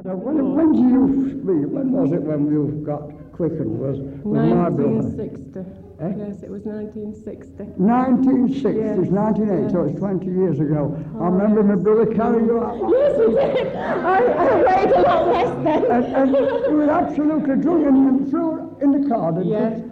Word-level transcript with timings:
When, 0.00 0.54
when 0.56 0.72
did 0.72 0.88
you 0.90 1.28
speak? 1.36 1.68
When 1.68 1.92
was 1.92 2.12
it 2.12 2.22
when 2.22 2.46
you 2.50 2.82
got 2.84 3.12
quickened? 3.36 3.78
Was 3.78 3.98
my 4.24 4.48
1960. 4.72 5.60
Eh? 6.00 6.16
Yes, 6.16 6.42
it 6.42 6.48
was 6.48 6.64
1960. 6.64 7.76
1960s, 7.76 8.72
Yes, 8.72 9.12
1980, 9.12 9.70
so 9.70 9.84
it's 9.84 9.98
20 10.00 10.26
years 10.32 10.58
ago. 10.60 10.96
I 10.96 11.18
Oh, 11.20 11.24
remember 11.28 11.62
my 11.62 11.76
brother 11.76 12.06
carrying 12.08 12.46
you 12.46 12.58
out. 12.64 12.80
Yes, 12.88 13.20
he 13.20 13.28
did. 13.36 13.76
I, 13.76 14.18
I 14.32 14.56
weighed 14.64 14.90
a 14.96 15.02
lot 15.02 15.26
less 15.28 15.52
then. 15.62 15.84
And, 15.92 16.04
and 16.16 16.28
you 16.32 16.72
were 16.72 16.90
absolutely 16.90 17.56
drunk 17.60 17.86
and, 17.86 17.96
and 18.08 18.30
threw 18.30 18.74
in 18.80 18.90
the 18.96 19.08
car, 19.08 19.30
didn't 19.32 19.48
Yes, 19.52 19.76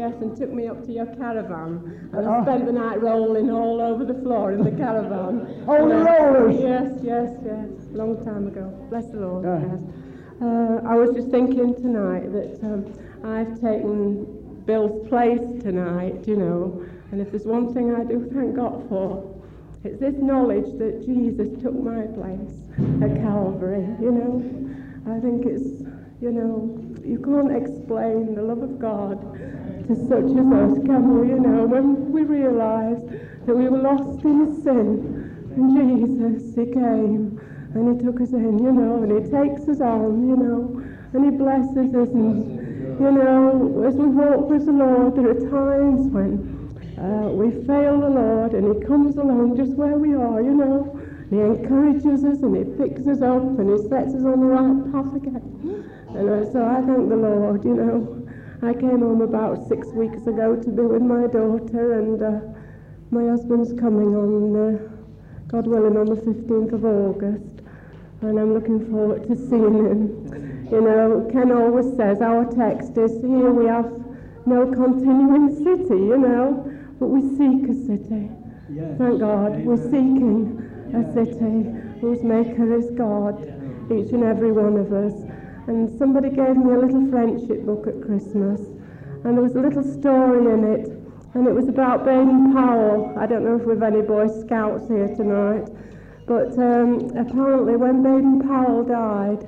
Yes, 0.00 0.14
and 0.22 0.36
took 0.36 0.50
me 0.50 0.66
up 0.66 0.80
to 0.86 0.92
your 0.92 1.06
caravan. 1.20 1.72
And 2.14 2.26
Ah. 2.26 2.40
I 2.40 2.42
spent 2.44 2.64
the 2.66 2.72
night 2.72 2.98
rolling 3.02 3.50
all 3.50 3.80
over 3.80 4.04
the 4.12 4.18
floor 4.22 4.52
in 4.52 4.60
the 4.64 4.70
caravan. 4.84 5.34
Holy 5.66 5.96
Yes, 5.96 6.06
rollers! 6.10 6.56
Yes, 6.72 6.90
yes, 7.12 7.30
yes. 7.44 7.68
Long 7.92 8.14
time 8.24 8.46
ago. 8.52 8.64
Bless 8.88 9.06
the 9.14 9.20
Lord. 9.20 9.44
Yeah. 9.44 9.60
Yes. 9.68 9.80
Uh, 10.46 10.76
I 10.92 10.94
was 10.94 11.10
just 11.14 11.28
thinking 11.30 11.74
tonight 11.74 12.32
that 12.32 12.50
um, 12.64 12.80
I've 13.34 13.52
taken 13.60 14.26
Bill's 14.64 15.06
place 15.08 15.44
tonight, 15.62 16.26
you 16.26 16.36
know, 16.36 16.60
and 17.12 17.20
if 17.20 17.30
there's 17.30 17.44
one 17.58 17.74
thing 17.74 17.94
I 17.94 18.04
do 18.04 18.18
thank 18.32 18.56
God 18.56 18.88
for, 18.88 19.06
it's 19.84 19.98
this 20.00 20.14
knowledge 20.16 20.68
that 20.78 21.04
Jesus 21.04 21.48
took 21.62 21.74
my 21.92 22.02
place 22.18 22.52
at 23.04 23.12
Calvary, 23.26 23.84
you 24.00 24.12
know. 24.18 24.32
I 25.14 25.18
think 25.20 25.44
it's, 25.46 25.68
you 26.24 26.30
know, 26.38 26.52
you 27.04 27.18
can't 27.18 27.52
explain 27.62 28.34
the 28.34 28.42
love 28.42 28.62
of 28.62 28.78
God 28.78 29.16
to 29.90 29.96
such 30.06 30.30
as 30.38 30.46
us, 30.54 30.78
can 30.86 31.18
we, 31.18 31.28
you 31.34 31.40
know, 31.40 31.66
when 31.66 32.12
we 32.12 32.22
realised 32.22 33.10
that 33.46 33.56
we 33.56 33.66
were 33.68 33.82
lost 33.82 34.22
in 34.22 34.62
sin 34.62 35.02
and 35.50 35.66
Jesus, 35.74 36.54
He 36.54 36.70
came 36.70 37.34
and 37.74 37.82
He 37.90 38.06
took 38.06 38.20
us 38.20 38.30
in, 38.30 38.62
you 38.62 38.70
know, 38.70 39.02
and 39.02 39.10
He 39.10 39.26
takes 39.26 39.66
us 39.66 39.80
on, 39.80 40.30
you 40.30 40.36
know, 40.38 40.78
and 41.12 41.24
He 41.26 41.32
blesses 41.34 41.90
us. 41.90 42.08
And, 42.14 43.02
you 43.02 43.10
know, 43.10 43.82
as 43.82 43.96
we 43.96 44.06
walk 44.06 44.48
with 44.48 44.66
the 44.66 44.78
Lord, 44.78 45.16
there 45.16 45.34
are 45.34 45.42
times 45.50 46.06
when 46.06 46.38
uh, 46.94 47.26
we 47.34 47.50
fail 47.66 47.98
the 47.98 48.14
Lord 48.14 48.54
and 48.54 48.70
He 48.70 48.86
comes 48.86 49.16
along 49.16 49.56
just 49.56 49.74
where 49.74 49.98
we 49.98 50.14
are, 50.14 50.40
you 50.40 50.54
know. 50.54 50.86
He 51.30 51.38
encourages 51.38 52.22
us 52.22 52.38
and 52.46 52.54
He 52.54 52.62
picks 52.78 53.08
us 53.08 53.22
up 53.22 53.42
and 53.58 53.66
He 53.74 53.78
sets 53.88 54.14
us 54.14 54.22
on 54.22 54.38
the 54.38 54.50
right 54.54 54.92
path 54.94 55.14
again. 55.18 55.90
And 56.14 56.52
so 56.52 56.62
I 56.62 56.78
thank 56.78 57.08
the 57.08 57.18
Lord, 57.18 57.64
you 57.64 57.74
know. 57.74 58.19
I 58.62 58.74
came 58.74 59.00
home 59.00 59.22
about 59.22 59.66
six 59.68 59.88
weeks 59.88 60.26
ago 60.26 60.54
to 60.54 60.68
be 60.70 60.82
with 60.82 61.00
my 61.00 61.26
daughter, 61.26 61.98
and 61.98 62.22
uh, 62.22 62.40
my 63.10 63.24
husband's 63.30 63.72
coming 63.80 64.14
on, 64.14 64.54
uh, 64.54 64.88
God 65.48 65.66
willing, 65.66 65.96
on 65.96 66.06
the 66.06 66.16
15th 66.16 66.72
of 66.74 66.84
August. 66.84 67.64
And 68.20 68.38
I'm 68.38 68.52
looking 68.52 68.90
forward 68.90 69.26
to 69.28 69.34
seeing 69.34 69.74
him. 69.86 70.68
You 70.70 70.80
know, 70.82 71.28
Ken 71.32 71.50
always 71.50 71.96
says 71.96 72.20
our 72.20 72.44
text 72.52 72.98
is 72.98 73.12
here 73.22 73.50
we 73.50 73.64
have 73.64 73.90
no 74.44 74.66
continuing 74.70 75.48
city, 75.56 75.96
you 75.96 76.18
know, 76.18 76.70
but 77.00 77.06
we 77.06 77.22
seek 77.38 77.64
a 77.64 77.74
city. 77.74 78.30
Thank 78.98 79.20
God, 79.20 79.64
we're 79.64 79.76
seeking 79.90 80.60
a 80.94 81.02
city 81.14 81.98
whose 82.00 82.22
maker 82.22 82.74
is 82.76 82.90
God, 82.90 83.40
each 83.90 84.12
and 84.12 84.22
every 84.22 84.52
one 84.52 84.76
of 84.76 84.92
us. 84.92 85.29
And 85.70 85.88
somebody 86.00 86.30
gave 86.30 86.56
me 86.56 86.74
a 86.74 86.78
little 86.80 87.08
friendship 87.12 87.64
book 87.64 87.86
at 87.86 88.02
Christmas, 88.02 88.60
and 89.22 89.38
there 89.38 89.44
was 89.44 89.54
a 89.54 89.60
little 89.60 89.84
story 89.84 90.52
in 90.52 90.64
it, 90.64 90.88
and 91.34 91.46
it 91.46 91.54
was 91.54 91.68
about 91.68 92.04
Baden 92.04 92.52
Powell. 92.52 93.14
I 93.16 93.26
don't 93.26 93.44
know 93.44 93.54
if 93.54 93.62
we've 93.62 93.80
any 93.80 94.02
Boy 94.02 94.26
Scouts 94.26 94.88
here 94.88 95.06
tonight, 95.14 95.70
but 96.26 96.58
um, 96.58 97.14
apparently 97.16 97.76
when 97.76 98.02
Baden 98.02 98.40
Powell 98.48 98.82
died, 98.82 99.46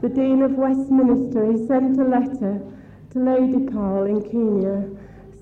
the 0.00 0.08
Dean 0.08 0.42
of 0.42 0.52
Westminster, 0.52 1.50
he 1.50 1.66
sent 1.66 1.98
a 1.98 2.04
letter 2.04 2.62
to 3.10 3.18
Lady 3.18 3.66
Powell 3.66 4.04
in 4.04 4.22
Kenya 4.22 4.86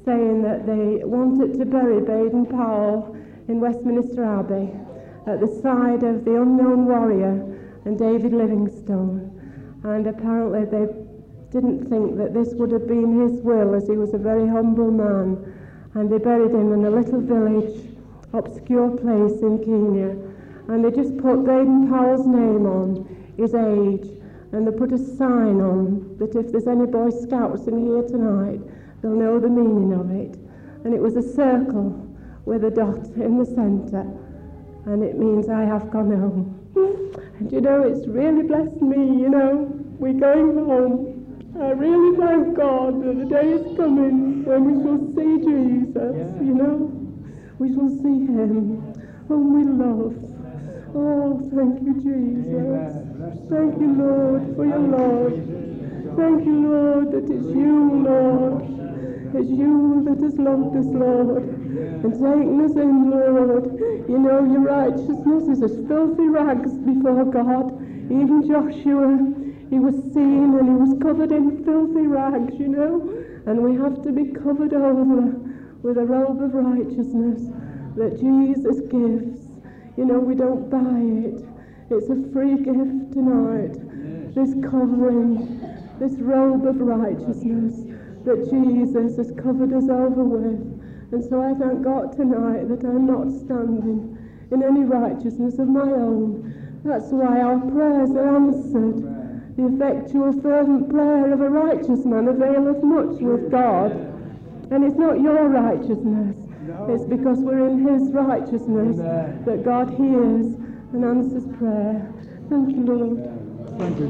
saying 0.02 0.41
that 0.41 0.64
they 0.64 1.05
wanted 1.05 1.58
to 1.58 1.67
bury 1.67 2.01
Baden 2.01 2.46
Powell 2.46 3.14
in 3.48 3.61
Westminster 3.61 4.24
Abbey 4.24 4.73
at 5.27 5.40
the 5.40 5.61
side 5.61 6.02
of 6.02 6.24
the 6.24 6.40
unknown 6.40 6.86
warrior 6.86 7.36
and 7.85 7.98
David 7.98 8.33
Livingstone. 8.33 9.31
And 9.84 10.06
apparently 10.06 10.64
they 10.64 10.86
didn't 11.50 11.88
think 11.88 12.16
that 12.16 12.32
this 12.34 12.54
would 12.54 12.70
have 12.70 12.86
been 12.86 13.20
his 13.20 13.40
will 13.42 13.74
as 13.74 13.88
he 13.88 13.96
was 13.96 14.14
a 14.14 14.18
very 14.18 14.46
humble 14.48 14.90
man. 14.90 15.36
And 15.94 16.10
they 16.10 16.18
buried 16.18 16.52
him 16.52 16.72
in 16.72 16.84
a 16.84 16.90
little 16.90 17.20
village, 17.20 17.94
obscure 18.32 18.90
place 18.96 19.42
in 19.42 19.58
Kenya. 19.58 20.16
And 20.68 20.84
they 20.84 20.90
just 20.90 21.16
put 21.18 21.44
Baden 21.44 21.90
Powell's 21.90 22.26
name 22.26 22.64
on, 22.66 23.34
his 23.36 23.54
age, 23.54 24.08
and 24.52 24.66
they 24.66 24.70
put 24.70 24.92
a 24.92 24.98
sign 24.98 25.60
on 25.60 26.16
that 26.18 26.36
if 26.36 26.52
there's 26.52 26.66
any 26.66 26.86
Boy 26.86 27.10
Scouts 27.10 27.66
in 27.66 27.84
here 27.84 28.02
tonight, 28.02 28.60
they'll 29.02 29.12
know 29.12 29.40
the 29.40 29.48
meaning 29.48 29.92
of 29.92 30.10
it. 30.10 30.38
And 30.84 30.94
it 30.94 31.00
was 31.00 31.16
a 31.16 31.22
circle 31.22 32.08
with 32.44 32.64
a 32.64 32.70
dot 32.70 33.04
in 33.16 33.38
the 33.38 33.44
centre, 33.44 34.06
and 34.86 35.02
it 35.02 35.18
means 35.18 35.48
I 35.48 35.62
have 35.62 35.90
gone 35.90 36.10
home. 36.10 36.61
And 36.74 37.52
you 37.52 37.60
know, 37.60 37.83
it's 37.83 38.06
really 38.06 38.42
blessed 38.42 38.80
me, 38.80 38.96
you 39.22 39.28
know, 39.28 39.68
we're 39.98 40.14
going 40.14 40.56
home. 40.64 41.08
I 41.60 41.70
really 41.72 42.16
thank 42.16 42.56
God 42.56 43.02
that 43.05 43.18
the 43.18 43.24
day 43.27 43.52
is 43.52 43.77
coming 43.77 44.44
when 44.44 44.64
we 44.64 44.82
shall 44.82 44.98
see 45.14 45.44
Jesus, 45.44 46.16
you 46.40 46.55
know. 46.55 46.88
We 47.58 47.74
shall 47.74 47.90
see 47.90 48.27
him 48.27 48.80
whom 49.28 49.52
we 49.52 49.64
love. 49.64 50.16
Oh, 50.94 51.40
thank 51.55 51.82
you, 51.82 51.94
Jesus. 52.00 52.92
Thank 53.48 53.80
you, 53.80 53.94
Lord, 53.96 54.56
for 54.56 54.64
your 54.64 54.78
love. 54.78 55.32
Thank 56.16 56.44
you, 56.44 56.56
Lord, 56.68 57.12
that 57.12 57.24
it's 57.30 57.46
you, 57.55 58.02
Lord. 58.02 58.62
It's 59.34 59.50
you 59.50 60.05
that 60.05 60.22
has 60.22 60.36
loved 60.38 60.77
us, 60.77 60.86
Lord, 60.86 61.61
and 61.78 62.60
us 62.64 62.77
in, 62.77 63.10
Lord. 63.10 63.78
You 64.08 64.18
know, 64.18 64.44
your 64.44 64.60
righteousness 64.60 65.48
is 65.48 65.62
as 65.62 65.86
filthy 65.88 66.28
rags 66.28 66.72
before 66.74 67.24
God. 67.24 67.72
Even 68.10 68.46
Joshua, 68.46 69.16
he 69.70 69.78
was 69.78 69.94
seen 70.12 70.58
and 70.58 70.68
he 70.68 70.74
was 70.74 71.00
covered 71.00 71.32
in 71.32 71.64
filthy 71.64 72.06
rags, 72.06 72.55
you 72.58 72.68
know. 72.68 73.08
And 73.46 73.62
we 73.62 73.74
have 73.77 74.02
to 74.02 74.12
be 74.12 74.32
covered 74.32 74.74
over 74.74 75.32
with 75.82 75.96
a 75.96 76.05
robe 76.05 76.42
of 76.42 76.52
righteousness 76.52 77.40
that 77.96 78.20
Jesus 78.20 78.80
gives. 78.90 79.48
You 79.96 80.05
know, 80.05 80.18
we 80.18 80.34
don't 80.34 80.68
buy 80.68 81.00
it. 81.28 81.44
It's 81.90 82.08
a 82.08 82.32
free 82.32 82.56
gift 82.56 83.12
tonight. 83.12 83.77
This 84.34 84.55
covering, 84.64 85.61
this 85.98 86.14
robe 86.20 86.66
of 86.66 86.77
righteousness 86.80 87.80
that 88.24 88.48
Jesus 88.50 89.16
has 89.16 89.32
covered 89.42 89.72
us 89.72 89.88
over 89.88 90.24
with. 90.24 90.81
And 91.12 91.23
so 91.28 91.42
I 91.42 91.52
thank 91.52 91.83
God 91.84 92.17
tonight 92.17 92.68
that 92.73 92.89
I'm 92.89 93.05
not 93.05 93.28
standing 93.45 94.17
in 94.50 94.62
any 94.62 94.84
righteousness 94.84 95.58
of 95.58 95.68
my 95.68 95.83
own. 95.83 96.80
That's 96.84 97.12
why 97.12 97.40
our 97.40 97.61
prayers 97.61 98.11
are 98.12 98.36
answered. 98.36 99.05
The 99.56 99.67
effectual, 99.68 100.33
fervent 100.40 100.89
prayer 100.89 101.30
of 101.34 101.42
a 101.42 101.50
righteous 101.50 102.06
man 102.06 102.28
availeth 102.28 102.83
much 102.83 103.20
with 103.20 103.50
God. 103.50 103.92
And 104.73 104.84
it's 104.84 104.96
not 104.96 105.20
your 105.20 105.48
righteousness. 105.48 106.36
It's 106.89 107.05
because 107.05 107.39
we're 107.40 107.68
in 107.68 107.86
His 107.86 108.11
righteousness 108.12 108.96
that 109.44 109.62
God 109.64 109.90
hears 109.90 110.46
and 110.96 111.05
answers 111.05 111.44
prayer. 111.58 112.08
Thank 112.48 112.73
you, 112.73 112.84
Lord. 112.89 113.20
Thank 113.79 113.98
you, 113.98 114.08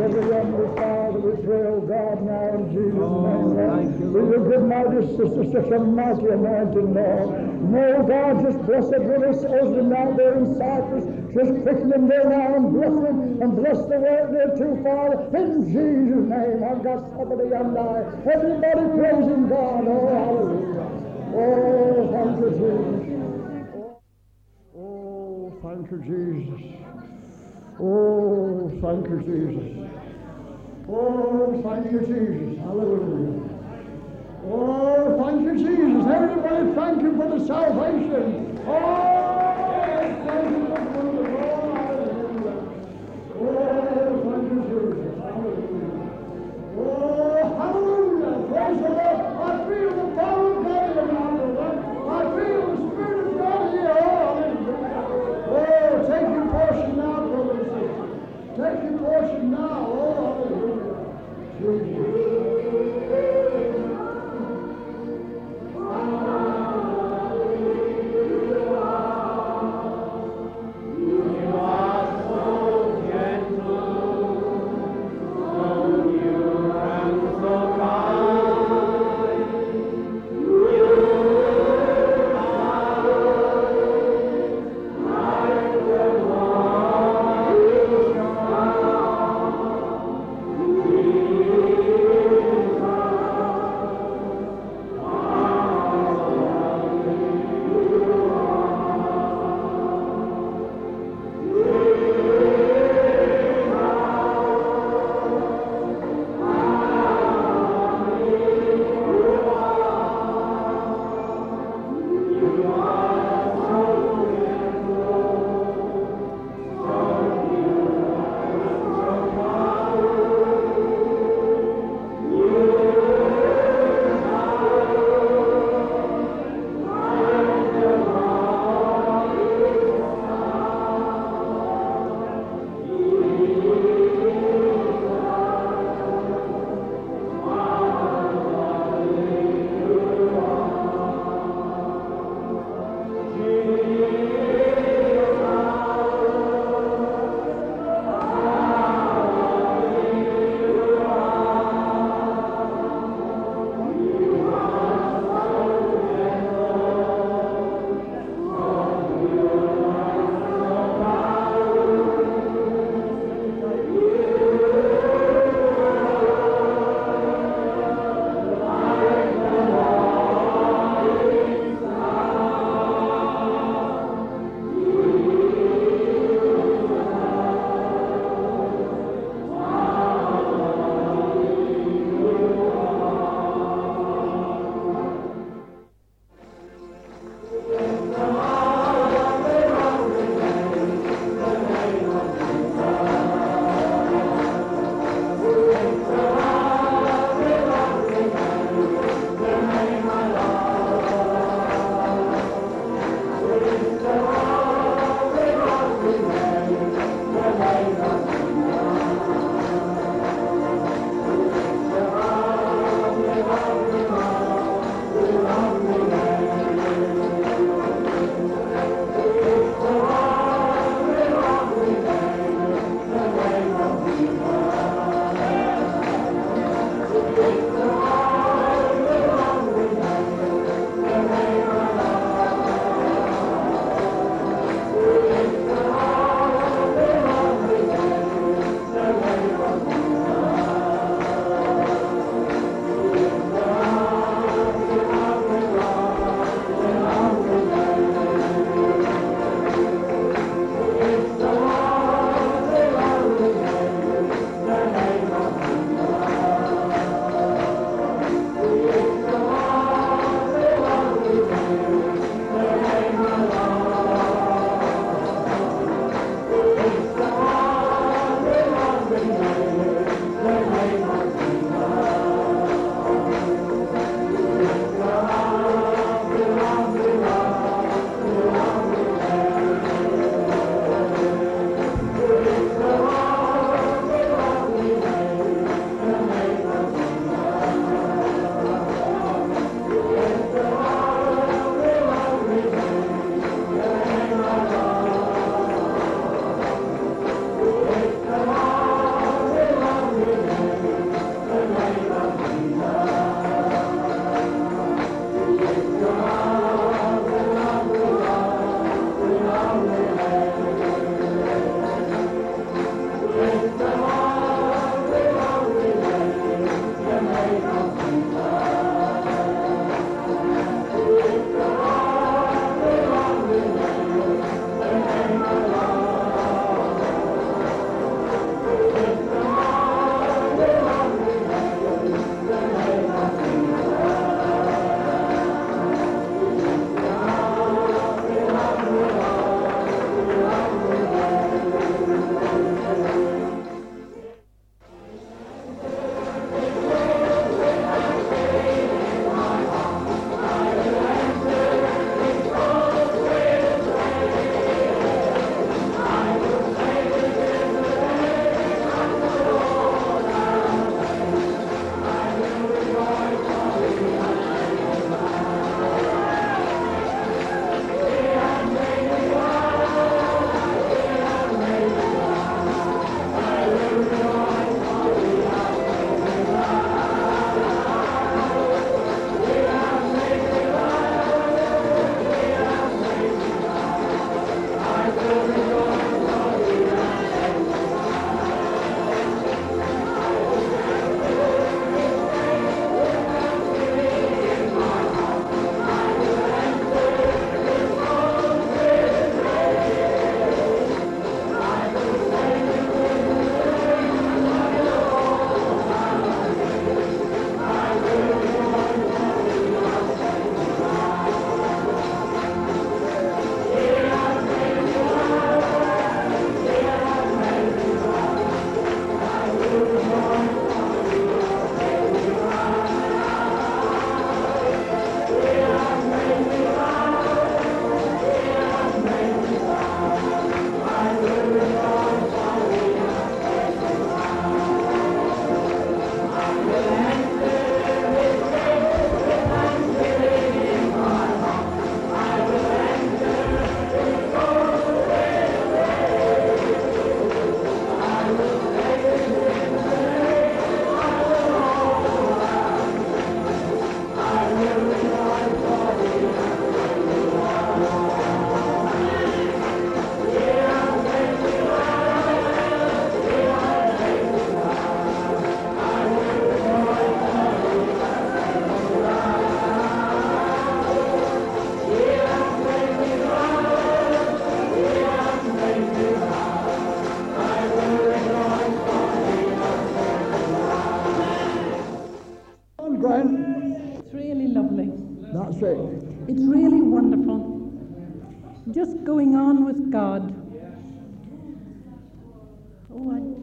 Never 0.00 0.20
remember, 0.20 0.64
Father, 0.76 1.20
we 1.20 1.44
pray, 1.44 1.60
oh 1.68 1.84
God, 1.84 2.24
now 2.24 2.56
in 2.56 2.72
Jesus' 2.72 3.04
oh, 3.04 3.20
name. 3.20 3.52
Lord. 3.52 4.16
We 4.16 4.20
will 4.32 4.48
give 4.48 4.64
my 4.64 4.88
dear 4.88 5.04
sister 5.12 5.44
such 5.52 5.68
a 5.68 5.78
mighty 5.78 6.24
anointing, 6.24 6.94
Lord. 6.96 7.36
May 7.68 7.92
God 8.08 8.40
just 8.40 8.64
bless 8.64 8.88
his 8.88 9.44
husband 9.44 9.92
down 9.92 10.16
there 10.16 10.40
in 10.40 10.56
Cyprus. 10.56 11.04
Just 11.36 11.52
quicken 11.60 11.92
them 11.92 12.08
there 12.08 12.24
now 12.24 12.56
and 12.56 12.72
bless 12.72 12.96
him 12.96 13.44
and 13.44 13.56
bless 13.60 13.76
the 13.76 14.00
world 14.00 14.32
there 14.32 14.56
too, 14.56 14.80
Father. 14.80 15.20
In 15.36 15.68
Jesus' 15.68 16.24
name, 16.32 16.64
I've 16.64 16.80
got 16.80 17.04
somebody 17.12 17.52
on 17.52 17.76
there. 17.76 18.08
Everybody 18.24 18.80
praising 18.96 19.52
God. 19.52 19.84
Oh, 19.84 20.08
hallelujah. 20.16 20.88
Oh, 21.36 22.08
thank 22.08 22.40
you, 22.40 22.50
Jesus. 22.56 23.04
Oh, 24.72 25.52
thank 25.60 25.92
you, 25.92 26.00
Jesus. 26.08 26.79
Oh, 27.82 28.70
thank 28.82 29.08
you, 29.08 29.18
Jesus. 29.24 29.88
Oh, 30.86 31.62
thank 31.64 31.92
you, 31.92 32.00
Jesus. 32.00 32.58
Hallelujah. 32.60 33.40
Oh, 34.44 35.16
thank 35.24 35.40
you, 35.44 35.54
Jesus. 35.56 36.06
Everybody, 36.06 36.74
thank 36.74 37.00
you 37.00 37.16
for 37.16 37.38
the 37.38 37.46
salvation. 37.46 38.58
Oh, 38.66 38.74
thank 40.26 40.50
you 40.50 40.62
for 40.68 40.80
the. 40.84 41.24
Oh, 43.40 43.48
thank 44.28 44.44
you, 44.52 44.58
Jesus. 44.68 45.12
Hallelujah. 45.24 46.04
Oh, 46.76 47.40
hallelujah. 47.56 48.34
Praise 48.52 48.78
the 48.82 48.88
Lord. 48.90 49.09
security. 61.60 61.89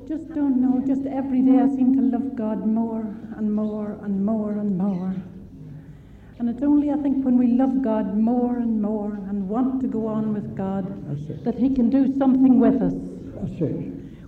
Just 0.08 0.34
don't 0.34 0.62
know. 0.62 0.82
Just 0.88 1.06
every 1.06 1.42
day 1.42 1.60
I 1.60 1.68
seem 1.68 1.96
to 1.98 2.18
love 2.18 2.36
God 2.36 2.66
more 2.66 3.02
and 3.36 3.54
more 3.54 4.00
and 4.04 4.26
more 4.26 4.52
and 4.52 4.78
more. 4.78 5.14
And 6.40 6.50
it's 6.50 6.64
only, 6.64 6.92
I 6.92 6.96
think, 6.96 7.26
when 7.26 7.38
we 7.38 7.48
love 7.48 7.82
God 7.82 8.16
more 8.16 8.58
and 8.58 8.82
more 8.82 9.16
and 9.28 9.50
want 9.50 9.82
to 9.82 9.88
go 9.88 10.08
on 10.08 10.34
with 10.34 10.56
God 10.56 10.86
that 11.44 11.56
He 11.56 11.74
can 11.74 11.90
do 11.90 12.18
something 12.18 12.58
with 12.60 12.82
us. 12.82 12.94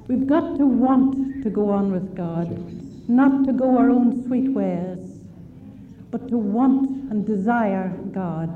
We've 0.08 0.28
got 0.28 0.58
to 0.58 0.66
want 0.66 1.44
to 1.44 1.50
go 1.50 1.70
on 1.70 1.92
with 1.92 2.14
God, 2.16 2.50
not 3.08 3.46
to 3.46 3.54
go 3.54 3.78
our 3.78 3.90
own 3.90 4.26
sweet 4.26 4.50
ways, 4.52 5.22
but 6.12 6.28
to 6.30 6.38
want 6.38 6.90
and 7.12 7.26
desire 7.26 7.90
God. 8.12 8.50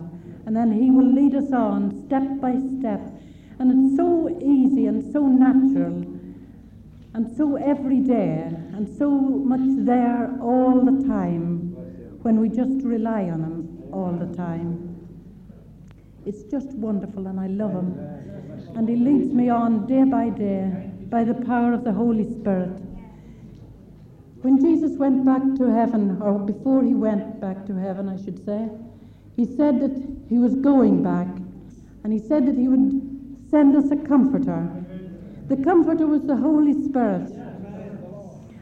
And 0.46 0.56
then 0.56 0.72
He 0.74 0.92
will 0.92 1.14
lead 1.14 1.36
us 1.36 1.54
on 1.54 2.06
step 2.08 2.24
by 2.42 2.58
step. 2.80 3.00
And 3.60 3.72
it's 3.72 3.96
so 3.96 4.28
easy 4.42 4.88
and 4.88 5.14
so 5.14 5.26
natural 5.28 6.13
and 7.14 7.36
so 7.38 7.56
everyday 7.58 8.50
and 8.74 8.90
so 8.98 9.10
much 9.10 9.62
there 9.86 10.36
all 10.42 10.82
the 10.84 11.08
time 11.08 11.74
when 12.24 12.40
we 12.40 12.50
just 12.50 12.84
rely 12.84 13.24
on 13.24 13.44
Him 13.44 13.84
all 13.92 14.12
the 14.14 14.36
time. 14.36 14.90
It's 16.26 16.44
just 16.44 16.70
wonderful, 16.70 17.28
and 17.28 17.40
I 17.40 17.48
love 17.48 17.72
Him. 17.72 18.00
And 18.76 18.88
He 18.88 18.96
leads 18.96 19.34
me 19.34 19.50
on 19.50 19.86
day 19.86 20.04
by 20.06 20.30
day 20.30 20.90
by 21.10 21.24
the 21.24 21.34
power 21.34 21.74
of 21.74 21.84
the 21.84 21.92
Holy 21.92 22.24
Spirit. 22.24 22.82
When 24.42 24.60
Jesus 24.60 24.98
went 24.98 25.24
back 25.26 25.42
to 25.58 25.72
heaven, 25.72 26.20
or 26.22 26.40
before 26.40 26.84
He 26.84 26.96
went 26.96 27.40
back 27.40 27.66
to 27.68 27.76
heaven, 27.76 28.10
I 28.10 28.18
should 28.24 28.44
say, 28.44 28.70
He 29.36 29.46
said 29.46 29.80
that 29.82 29.96
He 30.30 30.38
was 30.38 30.56
going 30.56 31.04
back, 31.04 31.28
and 32.04 32.12
He 32.12 32.20
said 32.20 32.48
that 32.48 32.58
He 32.58 32.68
would 32.68 33.50
send 33.52 33.76
us 33.76 33.92
a 33.92 33.98
comforter. 33.98 34.83
The 35.48 35.58
comforter 35.64 36.08
was 36.08 36.24
the 36.24 36.36
Holy 36.36 36.74
Spirit. 36.88 37.30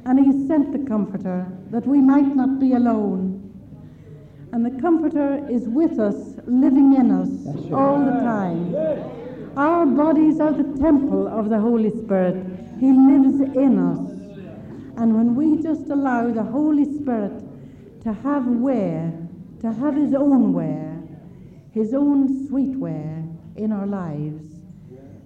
And 0.05 0.19
He 0.19 0.47
sent 0.47 0.71
the 0.71 0.87
comforter 0.87 1.45
that 1.69 1.85
we 1.85 2.01
might 2.01 2.35
not 2.35 2.59
be 2.59 2.73
alone 2.73 3.41
and 4.53 4.65
the 4.65 4.81
Comforter 4.81 5.47
is 5.49 5.69
with 5.69 5.97
us, 5.97 6.35
living 6.45 6.93
in 6.95 7.09
us 7.09 7.71
all 7.71 7.99
the 8.03 8.19
time. 8.19 8.75
Our 9.55 9.85
bodies 9.85 10.41
are 10.41 10.51
the 10.51 10.77
temple 10.77 11.27
of 11.27 11.49
the 11.49 11.59
Holy 11.59 11.89
Spirit. 11.89 12.35
He 12.79 12.91
lives 12.91 13.39
in 13.55 13.79
us. 13.79 13.99
And 14.97 15.15
when 15.15 15.35
we 15.35 15.61
just 15.63 15.89
allow 15.89 16.31
the 16.31 16.43
Holy 16.43 16.83
Spirit 16.99 17.31
to 18.03 18.11
have 18.11 18.45
way, 18.45 19.13
to 19.61 19.71
have 19.71 19.95
His 19.95 20.13
own 20.13 20.51
way, 20.51 20.97
His 21.71 21.93
own 21.93 22.47
sweet 22.49 22.75
way 22.77 23.23
in 23.55 23.71
our 23.71 23.87
lives, 23.87 24.50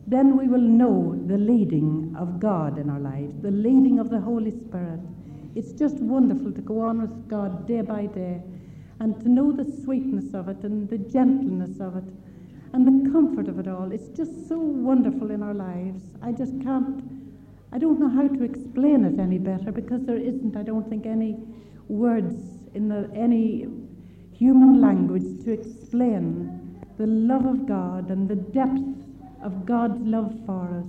then 0.07 0.37
we 0.37 0.47
will 0.47 0.61
know 0.61 1.19
the 1.25 1.37
leading 1.37 2.15
of 2.17 2.39
God 2.39 2.77
in 2.77 2.89
our 2.89 2.99
lives, 2.99 3.41
the 3.41 3.51
leading 3.51 3.97
of 3.99 4.09
the 4.09 4.19
Holy 4.19 4.51
Spirit. 4.51 4.99
It's 5.55 5.71
just 5.71 5.95
wonderful 5.95 6.51
to 6.51 6.61
go 6.61 6.81
on 6.81 7.01
with 7.01 7.27
God 7.27 7.67
day 7.67 7.81
by 7.81 8.05
day 8.05 8.41
and 8.99 9.19
to 9.21 9.29
know 9.29 9.51
the 9.51 9.65
sweetness 9.83 10.33
of 10.33 10.47
it 10.47 10.57
and 10.63 10.87
the 10.89 10.97
gentleness 10.97 11.79
of 11.79 11.95
it 11.97 12.03
and 12.73 12.85
the 12.85 13.09
comfort 13.09 13.47
of 13.47 13.57
it 13.57 13.67
all. 13.67 13.91
It's 13.91 14.09
just 14.09 14.47
so 14.47 14.57
wonderful 14.59 15.31
in 15.31 15.41
our 15.41 15.53
lives. 15.53 16.03
I 16.21 16.31
just 16.33 16.61
can't, 16.61 17.03
I 17.71 17.79
don't 17.79 17.99
know 17.99 18.09
how 18.09 18.27
to 18.27 18.43
explain 18.43 19.05
it 19.05 19.19
any 19.19 19.39
better 19.39 19.71
because 19.71 20.03
there 20.03 20.17
isn't, 20.17 20.55
I 20.55 20.63
don't 20.63 20.87
think, 20.87 21.05
any 21.05 21.37
words 21.87 22.35
in 22.73 22.89
the, 22.89 23.09
any 23.15 23.67
human 24.33 24.81
language 24.81 25.43
to 25.45 25.51
explain 25.51 26.81
the 26.97 27.07
love 27.07 27.45
of 27.45 27.65
God 27.65 28.11
and 28.11 28.27
the 28.29 28.35
depth 28.35 29.04
of 29.45 29.65
God's 29.65 30.01
love 30.01 30.33
for 30.45 30.67
us. 30.79 30.87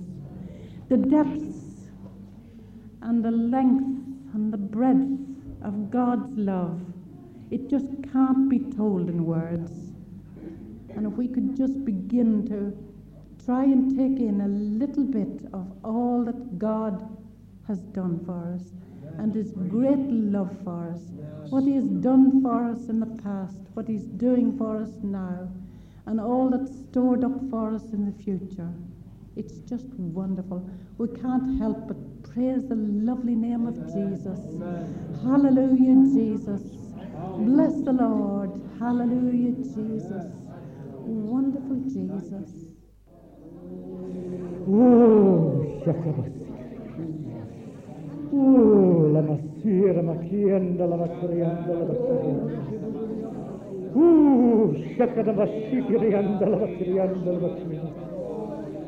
The 0.89 0.97
depths 0.97 1.89
and 3.01 3.23
the 3.23 3.31
length 3.31 4.33
and 4.33 4.51
the 4.51 4.57
breadth 4.57 5.19
of 5.63 5.91
God's 5.91 6.37
love 6.37 6.81
it 7.49 7.69
just 7.69 7.87
can't 8.11 8.49
be 8.49 8.59
told 8.59 9.09
in 9.09 9.25
words. 9.25 9.71
And 10.89 11.05
if 11.05 11.13
we 11.13 11.27
could 11.29 11.55
just 11.55 11.85
begin 11.85 12.45
to 12.47 12.75
try 13.45 13.63
and 13.63 13.95
take 13.97 14.19
in 14.19 14.41
a 14.41 14.47
little 14.47 15.05
bit 15.05 15.47
of 15.53 15.71
all 15.83 16.25
that 16.25 16.59
God 16.59 17.07
has 17.67 17.79
done 17.79 18.19
for 18.25 18.53
us 18.53 18.73
and 19.17 19.33
His 19.33 19.51
great 19.69 19.99
love 20.09 20.53
for 20.63 20.89
us, 20.89 20.99
what 21.51 21.63
He 21.63 21.75
has 21.75 21.87
done 21.87 22.41
for 22.41 22.65
us 22.65 22.89
in 22.89 22.99
the 22.99 23.21
past, 23.23 23.61
what 23.75 23.87
He's 23.87 24.07
doing 24.07 24.57
for 24.57 24.81
us 24.81 24.91
now, 25.01 25.47
and 26.07 26.19
all 26.19 26.49
that's 26.49 26.71
stored 26.89 27.23
up 27.23 27.37
for 27.49 27.73
us 27.75 27.83
in 27.93 28.05
the 28.05 28.23
future. 28.23 28.69
It's 29.35 29.59
just 29.69 29.87
wonderful. 29.97 30.67
We 30.97 31.09
can't 31.09 31.59
help 31.59 31.87
but 31.87 31.97
praise 32.33 32.67
the 32.67 32.75
lovely 32.75 33.35
name 33.35 33.67
of 33.67 33.75
Jesus. 33.93 34.39
Hallelujah, 35.23 35.95
Jesus. 36.15 36.61
Bless 37.39 37.73
the 37.83 37.93
Lord. 37.93 38.51
Hallelujah, 38.79 39.51
Jesus. 39.51 40.31
Wonderful 40.95 41.77
Jesus. 41.87 42.53
Oh, 44.69 45.63
Oh, 48.33 49.09
la 49.13 49.21
masira, 49.21 50.01
machienda, 50.03 50.85
la 50.85 50.97
macrianda, 50.97 51.73
la 51.73 51.85
macrianda. 51.85 52.96
Uh, 53.95 54.73
shakada 54.97 55.33
masikirianda, 55.33 56.45
la 56.45 56.57
macrianda, 56.57 57.31
la 57.31 57.39
macrianda. 57.39 58.03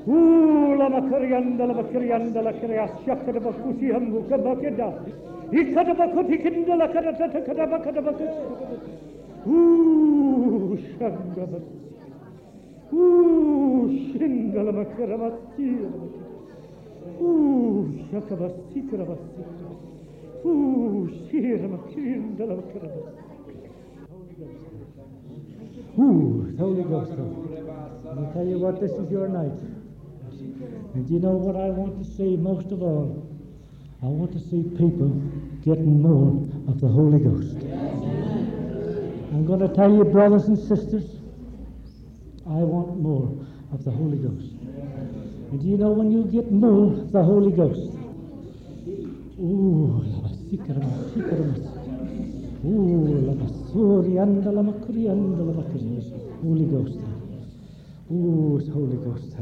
Uh, 0.06 0.76
la 0.78 0.90
macrianda, 0.90 1.66
la 1.66 1.74
macrianda, 1.74 2.42
la 2.42 2.54
crea, 2.54 2.90
shakada 3.06 3.40
bakusi 3.40 3.92
hambu 3.92 4.28
kabakeda. 4.30 4.94
Ikadabakotikindala 5.52 6.88
kadatata 6.94 7.42
kadabakadabakut. 7.42 8.34
Ooh, 9.48 10.78
Shangabat. 10.78 11.64
Ooh, 12.94 13.90
Shingala 14.12 14.72
Makaramati. 14.72 15.70
Ooh, 17.22 17.90
Shakabasi 18.12 18.80
Karabasi. 18.90 19.42
Ooh, 20.46 21.10
Shiramakindala 21.32 22.54
Makarabasi. 22.62 23.29
Ooh, 26.00 26.56
Holy 26.58 26.84
Ghost. 26.84 27.12
I'll 27.12 28.32
tell 28.32 28.46
you 28.46 28.58
what, 28.58 28.80
this 28.80 28.92
is 28.92 29.12
your 29.12 29.28
night. 29.28 29.60
And 30.96 31.10
you 31.10 31.20
know 31.20 31.36
what 31.36 31.58
I 31.58 31.70
want 31.70 32.02
to 32.02 32.10
see 32.16 32.38
most 32.38 32.72
of 32.72 32.82
all? 32.82 33.28
I 34.02 34.06
want 34.06 34.32
to 34.32 34.40
see 34.40 34.64
people 34.80 35.10
getting 35.66 36.02
more 36.02 36.48
of 36.72 36.80
the 36.80 36.88
Holy 36.88 37.20
Ghost. 37.20 37.58
I'm 39.34 39.46
going 39.46 39.60
to 39.60 39.68
tell 39.76 39.92
you, 39.92 40.06
brothers 40.06 40.48
and 40.48 40.58
sisters, 40.58 41.20
I 42.48 42.64
want 42.64 42.98
more 42.98 43.46
of 43.74 43.84
the 43.84 43.92
Holy 43.92 44.20
Ghost. 44.20 44.54
And 45.52 45.62
you 45.62 45.76
know 45.76 45.92
when 45.92 46.12
you 46.12 46.24
get 46.24 46.50
more 46.50 46.94
of 46.94 47.12
the 47.12 47.22
Holy 47.22 47.52
Ghost? 47.52 47.92
Ooh, 49.42 50.06
Holy 56.42 56.66
Ghost. 56.66 57.00
Ooh, 58.12 58.60
Holy 58.74 58.98
Ghost. 58.98 59.36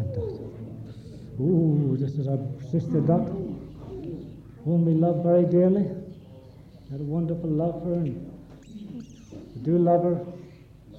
Ooh, 1.40 1.98
this 2.00 2.14
is 2.16 2.28
our 2.28 2.40
sister 2.72 3.00
Dot 3.02 3.28
whom 4.68 4.84
we 4.84 4.94
love 4.94 5.24
very 5.24 5.46
dearly. 5.46 5.84
Had 6.92 7.00
a 7.00 7.04
wonderful 7.04 7.50
love 7.50 7.82
for 7.84 7.96
her, 7.96 8.02
and 8.02 8.32
we 9.56 9.62
do 9.62 9.78
love 9.78 10.04
her. 10.04 10.26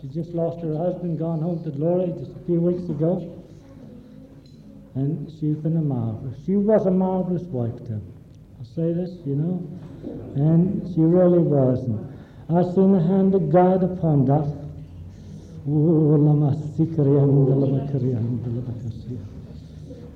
She 0.00 0.08
just 0.08 0.30
lost 0.30 0.62
her 0.64 0.74
husband, 0.74 1.18
gone 1.18 1.42
home 1.42 1.62
to 1.64 1.70
glory 1.70 2.14
just 2.18 2.30
a 2.30 2.46
few 2.46 2.60
weeks 2.60 2.88
ago. 2.88 3.44
And 4.94 5.30
she's 5.32 5.56
been 5.56 5.76
a 5.76 5.82
marvelous. 5.82 6.34
She 6.46 6.56
was 6.56 6.86
a 6.86 6.90
marvelous 6.90 7.42
wife 7.42 7.76
to 7.76 8.00
him. 8.00 8.12
I'll 8.58 8.64
say 8.64 8.94
this, 8.94 9.10
you 9.26 9.36
know. 9.36 9.60
And 10.36 10.88
she 10.94 11.02
really 11.02 11.38
was. 11.38 11.84
I've 12.50 12.72
seen 12.74 12.92
the 12.92 13.00
hand 13.00 13.34
of 13.34 13.52
God 13.52 13.82
upon 13.84 14.24
that. 14.24 14.48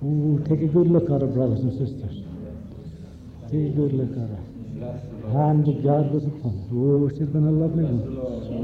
Oh, 0.03 0.39
take 0.49 0.63
a 0.63 0.67
good 0.73 0.89
look 0.89 1.11
at 1.11 1.21
her, 1.21 1.27
brothers 1.27 1.61
and 1.61 1.73
sisters. 1.77 2.25
Take 3.53 3.69
a 3.69 3.77
good 3.77 3.93
look 3.93 4.17
at 4.17 4.33
her. 4.33 4.41
Hand 5.31 5.69
of 5.69 5.85
God 5.85 6.11
was 6.11 6.25
upon 6.25 6.57
her. 6.57 6.73
Oh, 6.73 7.11
she's 7.11 7.29
been 7.29 7.45
a 7.45 7.51
lovely 7.53 7.85
one. 7.85 8.01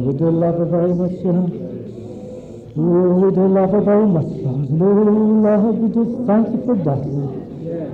We 0.07 0.17
do 0.17 0.31
love 0.31 0.57
her 0.57 0.65
very 0.65 0.95
much, 0.95 1.13
you 1.21 1.33
know. 1.37 1.53
Oh, 2.73 3.21
we 3.21 3.35
do 3.37 3.49
love 3.53 3.73
her 3.73 3.83
very 3.83 4.07
much, 4.07 4.33
Lord. 4.49 4.65
Oh, 4.81 4.97
Lord, 5.45 5.77
we 5.77 5.89
just 5.93 6.25
thank 6.27 6.49
you 6.57 6.65
for 6.65 6.77
that, 6.89 7.05
Lord. 7.05 7.37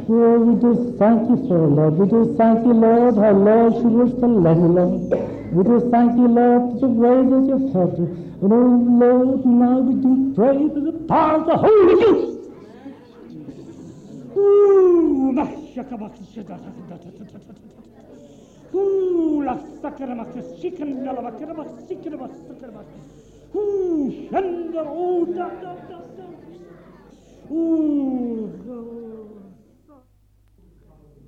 Oh, 0.07 0.39
we 0.39 0.55
do 0.55 0.95
thank 1.01 1.29
you 1.31 1.37
for 1.49 1.65
it, 1.67 1.71
Lord. 1.75 1.95
We 1.99 2.07
do 2.07 2.37
thank 2.39 2.65
you, 2.65 2.75
Lord, 2.75 3.17
how, 3.17 3.33
Lord, 3.33 3.73
she 3.75 3.91
lives 3.91 4.15
to 4.21 4.27
love 4.29 4.59
Lord. 4.59 5.44
We 5.55 5.63
do 5.63 5.79
thank 5.89 6.19
you, 6.19 6.27
Lord, 6.27 6.73
for 6.73 6.81
the 6.81 6.89
ways 6.89 7.31
that 7.31 7.47
you've 7.47 7.73
helped 7.73 7.99
her. 7.99 8.07
And 8.07 8.53
oh, 8.53 8.83
Lord, 8.99 9.47
now 9.47 9.79
we 9.79 9.95
do 10.03 10.35
pray 10.35 10.69
for 10.69 10.81
the 10.81 10.91
power 11.07 11.37
of 11.39 11.47
the 11.47 11.57
Holy 11.57 11.95
Ghost. 12.03 12.51
Ooh, 14.37 15.33
la 15.33 15.45
oh. 15.45 15.47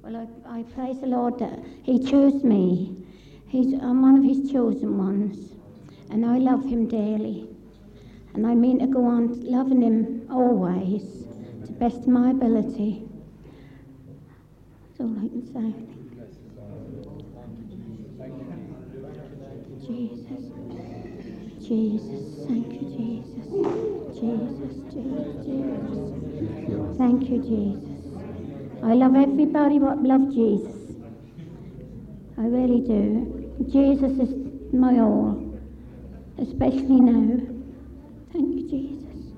Well, 0.02 0.16
I, 0.16 0.26
I 0.58 0.64
praise 0.74 0.98
the 1.00 1.06
Lord 1.06 1.38
that 1.38 1.60
He 1.84 2.00
chose 2.00 2.42
me. 2.42 3.05
He's, 3.48 3.72
I'm 3.74 4.02
one 4.02 4.18
of 4.18 4.24
His 4.24 4.50
chosen 4.50 4.98
ones, 4.98 5.54
and 6.10 6.26
I 6.26 6.38
love 6.38 6.64
Him 6.64 6.88
dearly. 6.88 7.48
And 8.34 8.46
I 8.46 8.54
mean 8.54 8.78
to 8.80 8.86
go 8.86 9.04
on 9.04 9.44
loving 9.44 9.82
Him 9.82 10.26
always, 10.30 11.02
to 11.62 11.66
the 11.66 11.72
best 11.72 11.98
of 11.98 12.08
my 12.08 12.30
ability. 12.30 13.02
That's 14.88 15.00
all 15.00 15.16
I 15.18 15.28
can 15.28 15.46
say. 15.52 15.72
Jesus. 19.86 20.26
Jesus. 21.66 22.46
Thank 22.46 22.72
you, 22.72 22.86
Jesus. 22.96 23.46
Jesus, 24.18 24.76
Jesus, 24.92 25.46
Jesus. 25.46 26.96
Thank 26.98 27.28
you, 27.30 27.38
Jesus. 27.42 27.84
I 28.82 28.94
love 28.94 29.14
everybody 29.16 29.78
what 29.78 30.02
love 30.02 30.32
Jesus. 30.32 30.96
I 32.38 32.46
really 32.46 32.80
do. 32.80 33.35
Jesus 33.64 34.12
is 34.20 34.34
my 34.72 35.00
all, 35.00 35.58
especially 36.38 37.00
now. 37.00 37.40
Thank 38.32 38.54
you, 38.54 38.68
Jesus. 38.68 39.32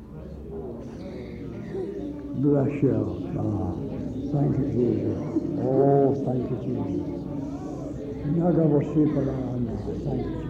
Bless 2.42 2.82
you. 2.82 3.32
Ah, 3.38 3.72
thank 4.32 4.58
you, 4.58 4.66
Jesus. 4.74 5.18
Oh, 5.62 6.14
thank 6.26 6.50
you, 6.50 6.56
Jesus. 6.66 7.18
Thank 10.04 10.24
you. 10.26 10.47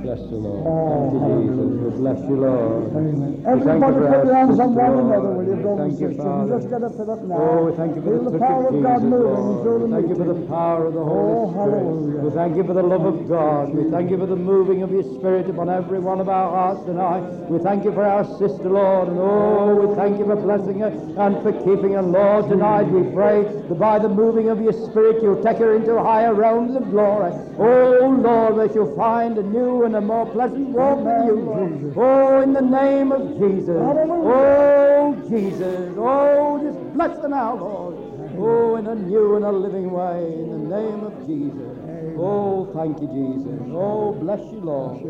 Bless 0.00 0.20
you, 0.32 0.40
Lord. 0.40 0.64
Oh, 0.64 1.12
Thank 1.12 1.12
you, 1.12 1.52
Jesus. 1.52 1.68
We 1.76 1.90
bless 2.00 2.20
you, 2.24 2.36
Lord. 2.40 2.88
Amen. 2.96 3.44
Everybody 3.44 4.00
put 4.00 4.24
your 4.24 4.34
hands 4.34 4.58
on 4.60 4.74
one 4.74 4.96
another, 4.96 5.30
will 5.36 5.44
you, 5.44 5.60
brothers 5.60 6.00
and 6.00 6.16
sisters? 6.16 6.48
Just 6.48 6.66
get 6.72 6.82
up 6.82 6.96
to 6.96 7.04
that 7.04 7.20
now. 7.28 7.36
Oh, 7.36 7.68
we 7.68 7.76
thank 7.76 7.96
you 7.96 8.02
for 8.02 8.16
the 8.16 8.30
the 8.32 8.38
power 8.40 8.68
of 8.68 8.82
God 8.82 9.02
moving 9.04 9.60
thank 9.90 10.08
you 10.08 10.16
for 10.16 10.32
the 10.32 10.46
power 10.46 10.86
of 10.86 10.94
the 10.94 11.04
Holy 11.04 11.34
Oh, 11.36 11.50
Spirit. 11.52 12.24
We 12.24 12.30
thank 12.30 12.56
you 12.56 12.64
for 12.64 12.74
the 12.74 12.82
love 12.82 13.04
of 13.04 13.28
God. 13.28 13.74
We 13.74 13.90
thank 13.90 14.10
you 14.10 14.18
for 14.18 14.26
the 14.26 14.36
moving 14.36 14.82
of 14.82 14.90
your 14.90 15.02
Spirit 15.02 15.50
upon 15.50 15.68
every 15.68 15.98
one 15.98 16.20
of 16.20 16.28
our 16.28 16.50
hearts 16.50 16.84
tonight. 16.86 17.20
We 17.50 17.58
thank 17.58 17.84
you 17.84 17.92
for 17.92 18.04
our 18.04 18.24
sister, 18.38 18.70
Lord. 18.70 19.08
And 19.08 19.18
oh, 19.18 19.74
we 19.74 19.96
thank 19.96 20.18
you 20.18 20.24
for 20.24 20.36
blessing 20.36 20.80
her 20.80 20.88
and 20.88 21.42
for 21.42 21.52
keeping 21.52 21.92
her, 21.92 22.02
Lord. 22.02 22.48
Tonight 22.48 22.88
we 22.88 23.10
pray 23.12 23.42
that 23.42 23.78
by 23.78 23.98
the 23.98 24.08
moving 24.08 24.48
of 24.48 24.60
your 24.60 24.72
Spirit, 24.72 25.22
you'll 25.22 25.42
take 25.42 25.58
her 25.58 25.74
into 25.74 25.98
higher 25.98 26.34
realms 26.34 26.76
of 26.76 26.88
glory. 26.90 27.32
Oh, 27.58 28.16
Lord, 28.22 28.56
that 28.58 28.72
she'll 28.72 28.96
find 28.96 29.36
a 29.38 29.42
new 29.42 29.84
and 29.84 29.89
a 29.94 30.00
more 30.00 30.26
pleasant 30.26 30.68
walk 30.68 30.98
with 30.98 31.26
you. 31.26 31.92
Oh, 31.96 32.40
in 32.40 32.52
the 32.52 32.60
name 32.60 33.12
of 33.12 33.38
Jesus. 33.38 33.76
Oh, 33.78 35.14
Jesus. 35.28 35.94
Oh, 35.96 36.60
just 36.62 36.94
bless 36.94 37.18
them 37.18 37.30
now, 37.32 37.56
Lord. 37.56 37.96
Oh, 38.38 38.76
in 38.76 38.86
a 38.86 38.94
new 38.94 39.36
and 39.36 39.44
a 39.44 39.52
living 39.52 39.90
way, 39.90 40.32
in 40.32 40.68
the 40.68 40.76
name 40.76 41.04
of 41.04 41.26
Jesus. 41.26 41.76
Oh, 42.18 42.70
thank 42.74 43.00
you, 43.00 43.08
Jesus. 43.08 43.60
Oh, 43.72 44.12
bless 44.12 44.40
you, 44.52 44.60
Lord. 44.60 45.02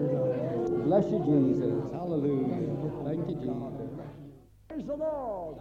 Bless 0.85 1.05
you, 1.07 1.19
Jesus. 1.25 1.93
Hallelujah. 1.93 2.57
Thank 3.05 3.29
you, 3.29 3.35
Jesus. 3.37 3.55
Praise 4.69 4.87
the 4.87 4.97
Lord. 4.97 5.57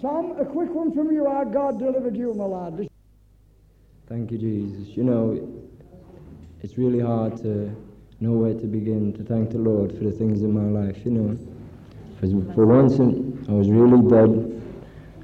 Tom, 0.00 0.36
a 0.38 0.44
quick 0.44 0.70
one 0.70 0.92
from 0.92 1.10
you. 1.10 1.26
How 1.26 1.44
God 1.44 1.78
delivered 1.78 2.16
you, 2.16 2.34
my 2.34 2.44
lad. 2.44 2.88
Thank 4.08 4.30
you, 4.30 4.38
Jesus. 4.38 4.96
You 4.96 5.04
know, 5.04 5.67
it's 6.62 6.76
really 6.76 7.00
hard 7.00 7.36
to 7.38 7.74
know 8.20 8.32
where 8.32 8.54
to 8.54 8.66
begin 8.66 9.12
to 9.12 9.22
thank 9.22 9.50
the 9.50 9.58
Lord 9.58 9.92
for 9.96 10.02
the 10.04 10.10
things 10.10 10.42
in 10.42 10.52
my 10.52 10.66
life, 10.80 11.04
you 11.04 11.12
know. 11.12 11.38
For, 12.18 12.26
for 12.54 12.66
once, 12.66 12.98
I 12.98 13.52
was 13.52 13.70
really 13.70 14.02
dead, 14.10 14.60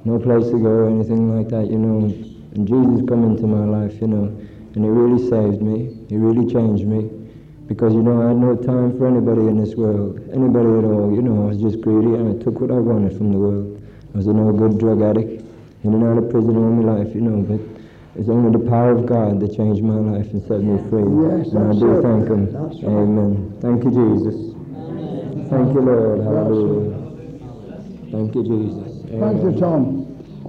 no 0.05 0.19
place 0.21 0.47
to 0.47 0.59
go 0.63 0.87
or 0.87 0.89
anything 0.89 1.37
like 1.37 1.49
that, 1.49 1.67
you 1.67 1.79
know. 1.79 2.07
And 2.55 2.69
Jesus 2.69 3.03
come 3.09 3.25
into 3.25 3.49
my 3.49 3.65
life, 3.65 4.01
you 4.01 4.07
know, 4.07 4.27
and 4.75 4.85
He 4.85 4.89
really 4.89 5.19
saved 5.29 5.61
me. 5.61 6.07
He 6.09 6.17
really 6.17 6.47
changed 6.53 6.87
me. 6.87 7.11
Because, 7.67 7.95
you 7.95 8.03
know, 8.03 8.23
I 8.23 8.29
had 8.29 8.37
no 8.37 8.55
time 8.55 8.97
for 8.97 9.09
anybody 9.09 9.41
in 9.41 9.59
this 9.59 9.75
world, 9.75 10.21
anybody 10.33 10.69
at 10.69 10.85
all. 10.85 11.11
You 11.13 11.23
know, 11.23 11.45
I 11.45 11.47
was 11.49 11.59
just 11.59 11.81
greedy 11.81 12.15
and 12.15 12.39
I 12.39 12.45
took 12.45 12.61
what 12.61 12.71
I 12.71 12.79
wanted 12.79 13.17
from 13.17 13.33
the 13.33 13.39
world. 13.39 13.83
I 14.13 14.17
was 14.19 14.29
a 14.29 14.33
no 14.33 14.53
good 14.53 14.79
drug 14.79 15.03
addict, 15.03 15.43
in 15.83 15.95
and 15.95 16.05
out 16.05 16.19
of 16.19 16.31
prison 16.31 16.57
all 16.57 16.71
my 16.71 16.99
life, 16.99 17.13
you 17.15 17.23
know, 17.23 17.43
but 17.43 17.74
it's 18.17 18.29
only 18.29 18.57
the 18.57 18.71
power 18.71 18.93
of 18.93 19.07
God 19.07 19.41
that 19.41 19.57
changed 19.57 19.83
my 19.83 19.95
life 19.95 20.31
and 20.33 20.43
set 20.47 20.61
me 20.63 20.79
free. 20.89 21.03
Yes, 21.03 21.53
and 21.53 21.67
I 21.67 21.73
do 21.75 22.01
thank 22.01 22.29
Him. 22.29 22.53
Right. 22.55 22.85
Amen. 22.85 23.59
Thank 23.61 23.85
you, 23.85 23.91
Jesus. 23.91 24.55
Thank 25.51 25.75
you, 25.75 25.81
Lord. 25.81 26.21
Hallelujah. 26.23 27.05
Thank 28.11 28.35
you, 28.35 28.43
Jesus. 28.45 28.93
Thank 29.11 29.43
you, 29.43 29.51
Amen. 29.51 29.59
Tom. 29.59 30.05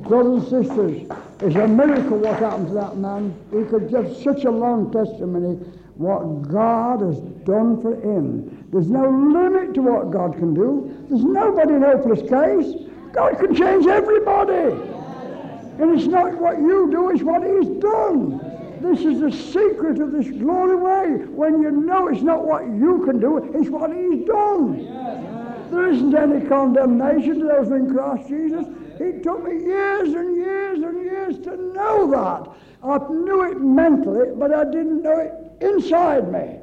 Brothers 0.08 0.52
and 0.54 0.66
sisters, 0.68 1.10
it's 1.42 1.56
a 1.56 1.68
miracle 1.68 2.18
what 2.20 2.40
happened 2.40 2.68
to 2.68 2.74
that 2.76 2.98
man. 2.98 3.34
He 3.52 3.64
could 3.66 3.90
give 3.90 4.16
such 4.18 4.46
a 4.46 4.52
long 4.52 4.92
testimony 4.92 5.56
what 5.96 6.44
God 6.44 7.02
has 7.02 7.20
done 7.46 7.82
for 7.82 7.96
him. 7.96 8.68
There's 8.72 8.90
no 8.90 9.10
limit 9.10 9.74
to 9.74 9.82
what 9.82 10.12
God 10.12 10.34
can 10.34 10.54
do. 10.54 10.94
There's 11.10 11.24
nobody 11.24 11.74
in 11.74 11.82
hopeless 11.82 12.22
case. 12.22 12.88
God 13.12 13.40
can 13.40 13.56
change 13.56 13.88
everybody. 13.88 14.95
And 15.80 15.98
it's 15.98 16.08
not 16.08 16.34
what 16.36 16.58
you 16.58 16.90
do, 16.92 17.10
it's 17.10 17.24
what 17.24 17.44
He's 17.44 17.68
done. 17.82 18.40
This 18.82 19.00
is 19.00 19.20
the 19.20 19.32
secret 19.32 20.00
of 20.00 20.12
this 20.12 20.28
glory 20.28 20.76
way. 20.76 21.26
When 21.28 21.62
you 21.62 21.72
know 21.72 22.08
it's 22.08 22.22
not 22.22 22.46
what 22.46 22.64
you 22.66 23.04
can 23.06 23.20
do, 23.20 23.38
it's 23.38 23.70
what 23.70 23.92
He's 23.92 24.26
done. 24.26 24.86
There 25.72 25.92
isn't 25.92 26.16
any 26.16 26.48
condemnation 26.48 27.40
to 27.40 27.46
those 27.46 27.72
in 27.72 27.92
Christ 27.92 28.30
Jesus. 28.30 28.66
It 29.00 29.24
took 29.24 29.44
me 29.44 29.66
years 29.66 30.14
and 30.14 30.36
years 30.36 30.80
and 30.80 31.04
years 31.04 31.40
to 31.40 31.58
know 31.58 32.10
that. 32.12 32.52
I 32.84 32.98
knew 33.12 33.52
it 33.52 33.60
mentally, 33.60 34.30
but 34.36 34.54
I 34.54 34.64
didn't 34.66 35.02
know 35.02 35.18
it 35.20 35.64
inside 35.64 36.32
me. 36.32 36.60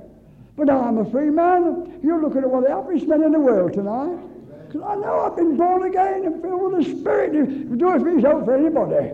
But 0.57 0.71
I'm 0.71 0.99
a 0.99 1.11
free 1.11 1.31
man. 1.31 2.01
You're 2.03 2.23
looking 2.23 2.43
at 2.43 2.51
one 2.51 2.65
of 2.65 2.71
the 2.71 2.77
happiest 2.77 3.07
men 3.09 3.23
in 3.23 3.33
the 3.33 3.41
world 3.41 3.73
tonight. 3.73 4.19
Because 4.73 4.89
I 4.89 4.95
know 4.95 5.21
I've 5.21 5.37
been 5.37 5.55
born 5.59 5.83
again 5.83 6.25
and 6.25 6.41
filled 6.41 6.73
with 6.73 6.87
the 6.87 6.99
Spirit. 6.99 7.37
If 7.37 7.77
do 7.77 7.93
it 7.93 7.99
for 7.99 8.05
me, 8.07 8.15
it's 8.15 8.23
for 8.23 8.57
anybody. 8.57 9.13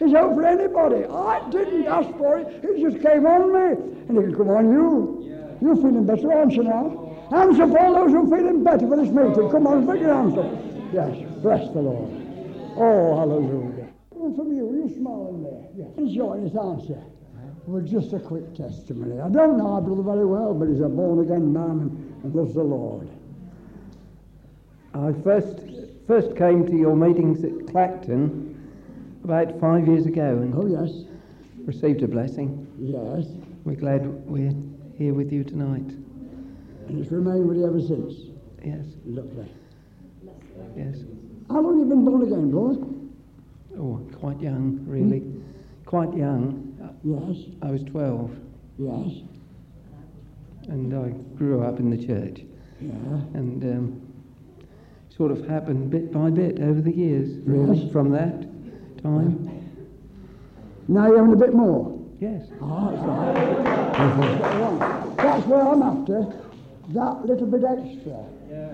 It's 0.00 0.12
hope 0.12 0.34
for 0.34 0.44
anybody. 0.44 1.04
I 1.06 1.48
didn't 1.50 1.86
ask 1.86 2.10
for 2.18 2.40
it. 2.40 2.64
It 2.64 2.82
just 2.82 3.00
came 3.00 3.24
on 3.24 3.54
me. 3.54 3.78
And 4.08 4.18
it 4.18 4.22
can 4.22 4.34
come 4.34 4.50
on 4.50 4.72
you. 4.72 5.22
You're 5.60 5.76
feeling 5.76 6.04
better, 6.04 6.26
you 6.50 6.64
now? 6.64 7.14
Hands 7.30 7.60
up 7.60 7.70
all 7.78 7.94
those 7.94 8.10
who 8.10 8.26
are 8.26 8.36
feeling 8.36 8.64
better 8.64 8.88
for 8.88 8.96
this 8.96 9.10
meeting. 9.10 9.50
Come 9.50 9.68
on, 9.68 9.86
put 9.86 10.00
your 10.00 10.18
up. 10.18 10.34
Yes, 10.92 11.14
bless 11.42 11.62
the 11.70 11.80
Lord. 11.80 12.10
Oh, 12.74 13.16
hallelujah. 13.22 13.86
One 14.10 14.34
from 14.34 14.50
you, 14.50 14.66
you 14.82 14.92
smiling 14.96 15.44
there. 15.44 15.86
Yes. 15.86 15.96
Enjoying 15.96 16.42
his 16.42 16.56
answer. 16.56 17.00
Well, 17.66 17.82
just 17.82 18.12
a 18.12 18.18
quick 18.18 18.52
testimony. 18.56 19.20
I 19.20 19.28
don't 19.28 19.58
know 19.58 19.74
our 19.74 19.80
brother 19.80 20.02
very 20.02 20.26
well, 20.26 20.52
but 20.52 20.66
he's 20.66 20.80
a 20.80 20.88
born 20.88 21.20
again 21.20 21.52
man 21.52 22.18
and 22.24 22.34
loves 22.34 22.54
the 22.54 22.64
Lord. 22.64 23.08
I 24.94 25.12
first 25.24 25.60
first 26.06 26.36
came 26.36 26.66
to 26.66 26.76
your 26.76 26.94
meetings 26.96 27.44
at 27.44 27.66
Clacton 27.70 28.48
about 29.24 29.58
five 29.60 29.86
years 29.86 30.06
ago 30.06 30.38
and 30.38 30.54
Oh, 30.54 30.66
yes. 30.66 31.04
received 31.64 32.02
a 32.02 32.08
blessing. 32.08 32.66
Yes. 32.78 33.26
We're 33.64 33.76
glad 33.76 34.04
we're 34.26 34.52
here 34.96 35.14
with 35.14 35.32
you 35.32 35.44
tonight. 35.44 35.88
And 36.88 37.00
it's 37.00 37.10
remained 37.12 37.48
with 37.48 37.56
you 37.58 37.66
ever 37.66 37.80
since. 37.80 38.14
Yes, 38.64 38.84
Lovely. 39.06 39.48
yes. 40.76 40.96
How 41.48 41.60
long 41.60 41.78
have 41.78 41.88
you 41.88 41.94
been 41.94 42.04
born 42.04 42.22
again, 42.22 42.50
brother? 42.50 42.80
Oh, 43.78 44.00
quite 44.18 44.40
young, 44.40 44.80
really. 44.86 45.22
Quite 45.86 46.12
young. 46.14 46.68
Yes. 47.04 47.46
I 47.62 47.70
was 47.70 47.82
12 47.84 48.30
Yes. 48.78 49.22
and 50.68 50.94
I 50.94 51.10
grew 51.36 51.62
up 51.62 51.78
in 51.80 51.90
the 51.90 51.96
church. 51.96 52.42
Yeah. 52.80 52.90
And 53.34 53.62
um, 53.64 54.01
sort 55.16 55.30
of 55.30 55.46
happened 55.46 55.90
bit 55.90 56.12
by 56.12 56.30
bit 56.30 56.60
over 56.60 56.80
the 56.80 56.92
years, 56.94 57.28
really, 57.44 57.88
from 57.92 58.10
that 58.10 58.42
time. 59.02 59.48
Now 60.88 61.06
you're 61.06 61.18
having 61.18 61.34
a 61.34 61.36
bit 61.36 61.54
more. 61.54 61.98
Yes. 62.20 62.46
Oh, 62.60 62.90
that's 62.90 63.04
right. 63.04 63.34
That's 65.16 65.46
what 65.46 65.66
I'm 65.66 65.82
after. 65.82 66.26
That 66.90 67.24
little 67.26 67.46
bit 67.46 67.62
extra. 67.64 68.24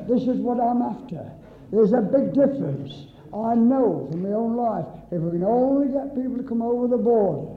This 0.08 0.22
is 0.22 0.38
what 0.40 0.58
I'm 0.60 0.82
after. 0.82 1.30
There's 1.70 1.92
a 1.92 2.00
big 2.00 2.32
difference. 2.32 3.06
I 3.32 3.54
know 3.54 4.08
from 4.10 4.22
my 4.22 4.30
own 4.30 4.56
life, 4.56 4.86
if 5.10 5.20
we 5.20 5.30
can 5.32 5.44
only 5.44 5.88
get 5.92 6.14
people 6.14 6.36
to 6.38 6.42
come 6.42 6.62
over 6.62 6.88
the 6.88 6.96
border, 6.96 7.54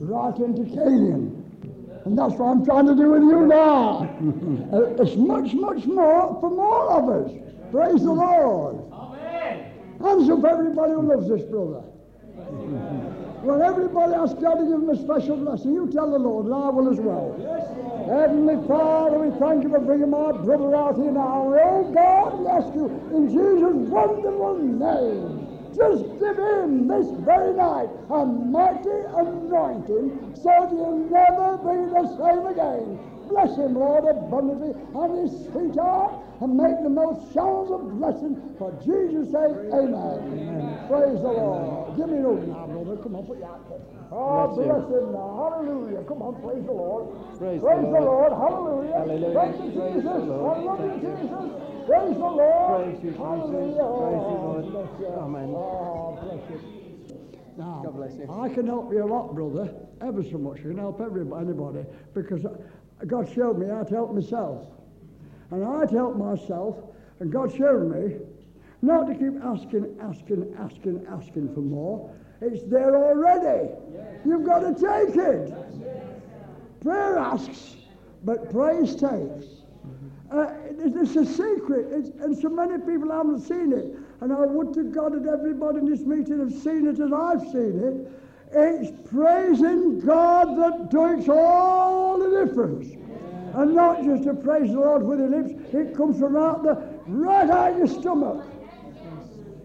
right 0.00 0.36
into 0.38 0.64
Canaan, 0.64 1.42
and 2.04 2.18
that's 2.18 2.34
what 2.34 2.46
I'm 2.46 2.64
trying 2.64 2.86
to 2.86 2.94
do 2.94 3.10
with 3.10 3.22
you 3.22 3.46
now. 3.46 4.10
Uh, 4.72 5.02
it's 5.02 5.16
much, 5.16 5.52
much 5.54 5.84
more 5.84 6.36
for 6.40 6.50
more 6.50 6.90
of 6.98 7.08
us. 7.08 7.30
Praise 7.74 8.04
the 8.04 8.12
Lord. 8.12 8.86
Amen. 8.92 9.66
Hands 10.00 10.30
up, 10.30 10.44
everybody 10.44 10.92
who 10.92 11.02
loves 11.10 11.26
this 11.26 11.42
brother. 11.50 11.82
Well, 13.42 13.60
everybody 13.60 14.14
asks 14.14 14.38
God 14.38 14.62
to 14.62 14.62
give 14.62 14.78
him 14.78 14.90
a 14.90 14.96
special 14.96 15.36
blessing. 15.36 15.74
You 15.74 15.90
tell 15.90 16.08
the 16.08 16.20
Lord, 16.20 16.46
and 16.46 16.54
I 16.54 16.70
will 16.70 16.88
as 16.88 17.00
well. 17.00 17.34
Heavenly 18.06 18.62
Father, 18.68 19.18
we 19.18 19.36
thank 19.40 19.64
you 19.64 19.70
for 19.70 19.80
bringing 19.80 20.10
my 20.10 20.30
brother 20.30 20.70
out 20.76 20.94
here 20.94 21.10
now. 21.10 21.50
Oh 21.50 21.90
God, 21.90 22.38
we 22.38 22.46
ask 22.46 22.70
you 22.78 22.86
in 23.10 23.26
Jesus' 23.26 23.90
wonderful 23.90 24.54
name. 24.62 25.74
Just 25.74 26.06
give 26.22 26.38
him 26.38 26.86
this 26.86 27.10
very 27.26 27.58
night 27.58 27.90
a 28.06 28.24
mighty 28.24 29.02
anointing 29.18 30.30
so 30.38 30.46
that 30.46 30.70
he'll 30.70 31.10
never 31.10 31.58
be 31.58 31.90
the 31.90 32.06
same 32.22 32.46
again. 32.46 33.02
Bless 33.26 33.56
him, 33.58 33.74
Lord, 33.74 34.06
abundantly 34.06 34.78
and 34.94 35.10
his 35.18 35.34
sweetheart 35.50 36.22
and 36.44 36.60
make 36.60 36.76
the 36.84 36.92
most 36.92 37.32
showers 37.32 37.72
of 37.72 37.88
blessing 37.96 38.36
for 38.60 38.68
Jesus' 38.84 39.32
sake. 39.32 39.56
Amen. 39.72 40.76
Praise 40.92 41.16
the 41.24 41.32
Lord. 41.32 41.96
Give 41.96 42.04
me 42.12 42.20
an 42.20 42.26
open 42.28 42.52
now, 42.52 42.68
brother. 42.68 43.00
Come 43.00 43.16
on, 43.16 43.24
put 43.24 43.38
your 43.40 43.48
out 43.48 43.64
there. 43.72 43.80
Oh, 44.12 44.52
Bless 44.52 44.68
ah, 44.68 44.76
bless 44.76 44.84
you. 44.92 44.98
him 45.00 45.12
now. 45.16 45.30
Hallelujah. 45.40 46.04
Come 46.04 46.20
on, 46.20 46.36
praise 46.44 46.64
the 46.68 46.76
Lord. 46.76 47.16
Praise 47.40 47.60
the 47.60 47.64
Praise 47.64 47.80
the 47.80 47.96
Lord. 47.96 48.28
Lord. 48.28 48.32
Hallelujah. 48.36 48.92
Hallelujah. 48.92 49.24
You, 49.24 49.72
Praise 49.72 49.96
Jesus. 49.96 50.04
the 50.04 50.20
Lord. 50.20 50.52
I 50.52 50.60
love 50.68 50.80
you, 50.84 50.96
Jesus. 51.00 51.48
Praise 51.88 52.16
the 52.20 52.28
Lord. 52.28 52.76
Praise 52.76 53.00
you, 53.00 53.08
Jesus. 53.08 53.24
Hallelujah. 53.24 53.88
Praise 54.04 54.24
you, 54.28 54.36
Lord. 54.44 54.64
Bless 54.68 54.92
you. 55.00 55.08
Amen. 55.16 55.48
Oh, 55.48 56.20
bless 56.28 56.44
you. 56.52 56.58
Now, 57.56 57.80
God 57.88 57.96
bless 57.96 58.12
you. 58.20 58.28
I 58.28 58.52
can 58.52 58.66
help 58.68 58.92
you 58.92 59.00
a 59.00 59.08
lot, 59.08 59.32
brother, 59.32 59.72
ever 60.04 60.20
so 60.28 60.36
much. 60.36 60.60
I 60.60 60.68
can 60.68 60.76
help 60.76 61.00
everybody, 61.00 61.40
anybody, 61.48 61.88
because 62.12 62.44
God 63.08 63.32
showed 63.32 63.56
me 63.56 63.72
how 63.72 63.80
to 63.84 63.94
help 63.96 64.12
myself. 64.12 64.68
And 65.50 65.64
I 65.64 65.80
had 65.80 65.90
to 65.90 65.96
help 65.96 66.16
myself, 66.16 66.76
and 67.20 67.30
God 67.32 67.54
showed 67.54 67.90
me 67.94 68.16
not 68.82 69.06
to 69.06 69.14
keep 69.14 69.42
asking, 69.42 69.96
asking, 70.00 70.54
asking, 70.58 71.06
asking 71.10 71.54
for 71.54 71.60
more. 71.60 72.10
It's 72.40 72.62
there 72.64 72.96
already. 72.96 73.70
You've 74.26 74.44
got 74.44 74.60
to 74.60 74.72
take 74.74 75.16
it. 75.16 75.52
Prayer 76.82 77.18
asks, 77.18 77.76
but 78.24 78.50
praise 78.50 78.94
takes. 78.94 79.46
Uh, 80.30 80.52
it- 80.68 80.96
it's 80.96 81.16
a 81.16 81.24
secret, 81.24 81.86
it's, 81.92 82.10
and 82.20 82.36
so 82.36 82.48
many 82.48 82.78
people 82.84 83.10
haven't 83.10 83.40
seen 83.40 83.72
it. 83.72 83.96
And 84.20 84.32
I 84.32 84.40
would 84.46 84.72
to 84.74 84.84
God 84.84 85.12
that 85.12 85.30
everybody 85.32 85.78
in 85.78 85.86
this 85.86 86.00
meeting 86.00 86.40
have 86.40 86.52
seen 86.52 86.86
it 86.86 86.98
as 86.98 87.12
I've 87.12 87.42
seen 87.48 87.78
it. 87.78 88.10
It's 88.52 88.92
praising 89.10 90.00
God 90.00 90.56
that 90.58 90.92
makes 90.92 91.28
all 91.28 92.18
the 92.18 92.44
difference. 92.44 92.88
And 93.54 93.74
not 93.74 94.02
just 94.02 94.24
to 94.24 94.34
praise 94.34 94.72
the 94.72 94.80
Lord 94.80 95.04
with 95.04 95.20
your 95.20 95.30
lips, 95.30 95.52
it 95.72 95.96
comes 95.96 96.18
from 96.18 96.36
out 96.36 96.64
the 96.64 96.74
right 97.06 97.48
out 97.48 97.72
of 97.72 97.78
your 97.78 97.86
stomach. 97.86 98.44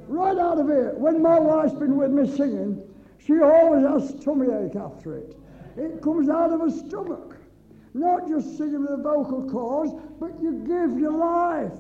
Right 0.08 0.38
out 0.38 0.60
of 0.60 0.68
here. 0.68 0.94
When 0.96 1.22
my 1.22 1.40
wife's 1.40 1.74
been 1.74 1.98
with 1.98 2.12
me 2.12 2.30
singing, 2.36 2.84
she 3.18 3.40
always 3.42 3.86
has 3.86 4.24
tummy 4.24 4.48
ache 4.48 4.76
after 4.76 5.18
it. 5.18 5.36
It 5.76 6.02
comes 6.02 6.30
out 6.30 6.52
of 6.52 6.62
her 6.62 6.70
stomach. 6.70 7.38
Not 7.96 8.28
just 8.28 8.58
singing 8.58 8.82
with 8.82 8.92
the 8.92 8.98
vocal 8.98 9.50
cords, 9.50 9.92
but 10.20 10.40
you 10.40 10.64
give 10.68 11.00
your 11.00 11.18
life. 11.18 11.74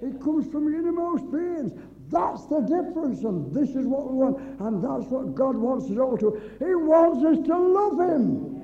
It 0.00 0.20
comes 0.22 0.50
from 0.52 0.70
your 0.70 0.78
innermost 0.78 1.30
beings. 1.32 1.72
That's 2.10 2.46
the 2.46 2.60
difference, 2.60 3.24
and 3.24 3.52
this 3.52 3.70
is 3.70 3.86
what 3.86 4.10
we 4.10 4.16
want, 4.16 4.38
and 4.60 4.82
that's 4.82 5.10
what 5.10 5.34
God 5.34 5.56
wants 5.56 5.90
us 5.90 5.98
all 5.98 6.16
to. 6.18 6.40
He 6.58 6.74
wants 6.74 7.24
us 7.24 7.44
to 7.46 7.58
love 7.58 8.00
Him. 8.00 8.57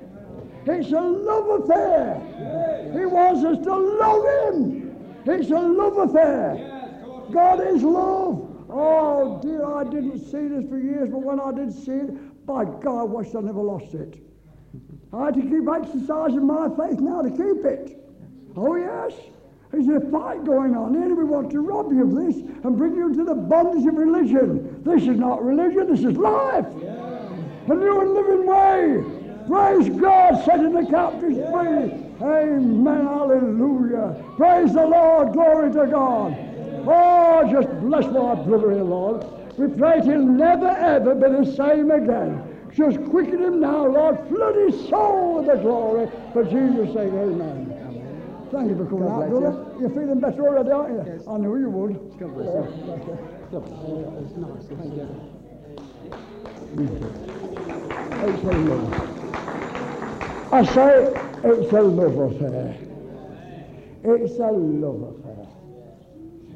It's 0.67 0.91
a 0.91 0.99
love 0.99 1.61
affair. 1.61 2.91
He 2.93 3.05
wants 3.05 3.43
us 3.43 3.63
to 3.65 3.75
love 3.75 4.53
Him. 4.53 4.95
It's 5.25 5.51
a 5.51 5.59
love 5.59 5.97
affair. 6.09 6.75
God 7.31 7.59
is 7.67 7.83
love. 7.83 8.51
Oh 8.69 9.39
dear, 9.41 9.65
I 9.65 9.83
didn't 9.83 10.19
see 10.19 10.47
this 10.47 10.67
for 10.69 10.79
years, 10.79 11.09
but 11.09 11.21
when 11.21 11.39
I 11.39 11.51
did 11.51 11.71
see 11.71 11.91
it, 11.91 12.45
by 12.45 12.65
God, 12.65 13.01
I 13.01 13.03
wish 13.03 13.33
I 13.35 13.41
never 13.41 13.61
lost 13.61 13.93
it. 13.93 14.17
I 15.13 15.25
had 15.25 15.35
to 15.35 15.41
keep 15.41 15.67
exercising 15.67 16.45
my 16.45 16.67
faith 16.69 16.99
now 16.99 17.21
to 17.21 17.29
keep 17.29 17.63
it. 17.65 17.97
Oh 18.55 18.75
yes. 18.75 19.13
There's 19.71 19.87
a 19.87 20.09
fight 20.09 20.45
going 20.45 20.75
on. 20.75 20.93
The 20.93 20.99
enemy 20.99 21.25
wants 21.25 21.51
to 21.53 21.59
rob 21.59 21.91
you 21.91 22.03
of 22.03 22.15
this 22.15 22.37
and 22.63 22.77
bring 22.77 22.95
you 22.95 23.07
into 23.07 23.25
the 23.25 23.35
bondage 23.35 23.85
of 23.85 23.95
religion. 23.95 24.81
This 24.83 25.01
is 25.01 25.17
not 25.17 25.43
religion, 25.43 25.91
this 25.91 25.99
is 25.99 26.17
life. 26.17 26.65
A 26.65 27.73
new 27.73 28.01
and 28.01 28.13
living 28.13 28.45
way. 28.45 29.14
Praise 29.47 29.89
God, 29.89 30.43
setting 30.43 30.73
the 30.73 30.85
captives 30.89 31.35
free. 31.35 31.91
Amen. 32.21 33.05
Hallelujah. 33.05 34.23
Praise 34.37 34.73
the 34.73 34.85
Lord. 34.85 35.33
Glory 35.33 35.71
to 35.73 35.87
God. 35.87 36.35
Oh, 36.87 37.47
just 37.51 37.69
bless 37.81 38.05
my 38.05 38.35
brother 38.35 38.71
here, 38.71 38.83
Lord. 38.83 39.25
We 39.57 39.67
pray 39.67 40.01
he'll 40.01 40.21
never, 40.21 40.67
ever 40.67 41.15
be 41.15 41.45
the 41.45 41.55
same 41.55 41.91
again. 41.91 42.41
Just 42.73 43.03
quicken 43.09 43.41
him 43.41 43.61
now, 43.61 43.85
Lord. 43.85 44.17
Flood 44.27 44.55
his 44.55 44.89
soul 44.89 45.37
with 45.37 45.47
the 45.47 45.55
glory. 45.55 46.09
For 46.33 46.43
Jesus' 46.43 46.93
sake, 46.93 47.13
amen. 47.13 47.71
amen. 47.71 48.49
Thank 48.51 48.69
you 48.69 48.77
for 48.77 48.85
coming 48.85 49.07
God 49.07 49.23
out, 49.23 49.29
brother. 49.29 49.65
You're 49.79 49.89
feeling 49.89 50.19
better 50.19 50.47
already, 50.47 50.71
aren't 50.71 50.93
you? 50.93 51.13
Yes. 51.13 51.21
I 51.27 51.37
knew 51.37 51.57
you 51.57 51.69
would. 51.69 51.93
God 52.19 52.33
bless 52.35 52.47
you. 52.47 52.83
bless 52.83 53.07
you. 53.07 53.17
God 53.51 53.63
bless 53.65 53.81
you. 53.87 54.05
It's 54.19 54.35
nice. 54.35 54.65
Thank 54.67 54.93
you. 54.95 55.07
It's 56.77 57.71
a 57.71 57.84
love. 58.23 59.03
I 60.53 60.63
say 60.65 61.13
it's 61.43 61.73
a 61.73 61.81
love 61.81 62.17
affair. 62.17 62.75
It's 64.03 64.39
a 64.39 64.51
love 64.51 65.01
affair. 65.03 65.47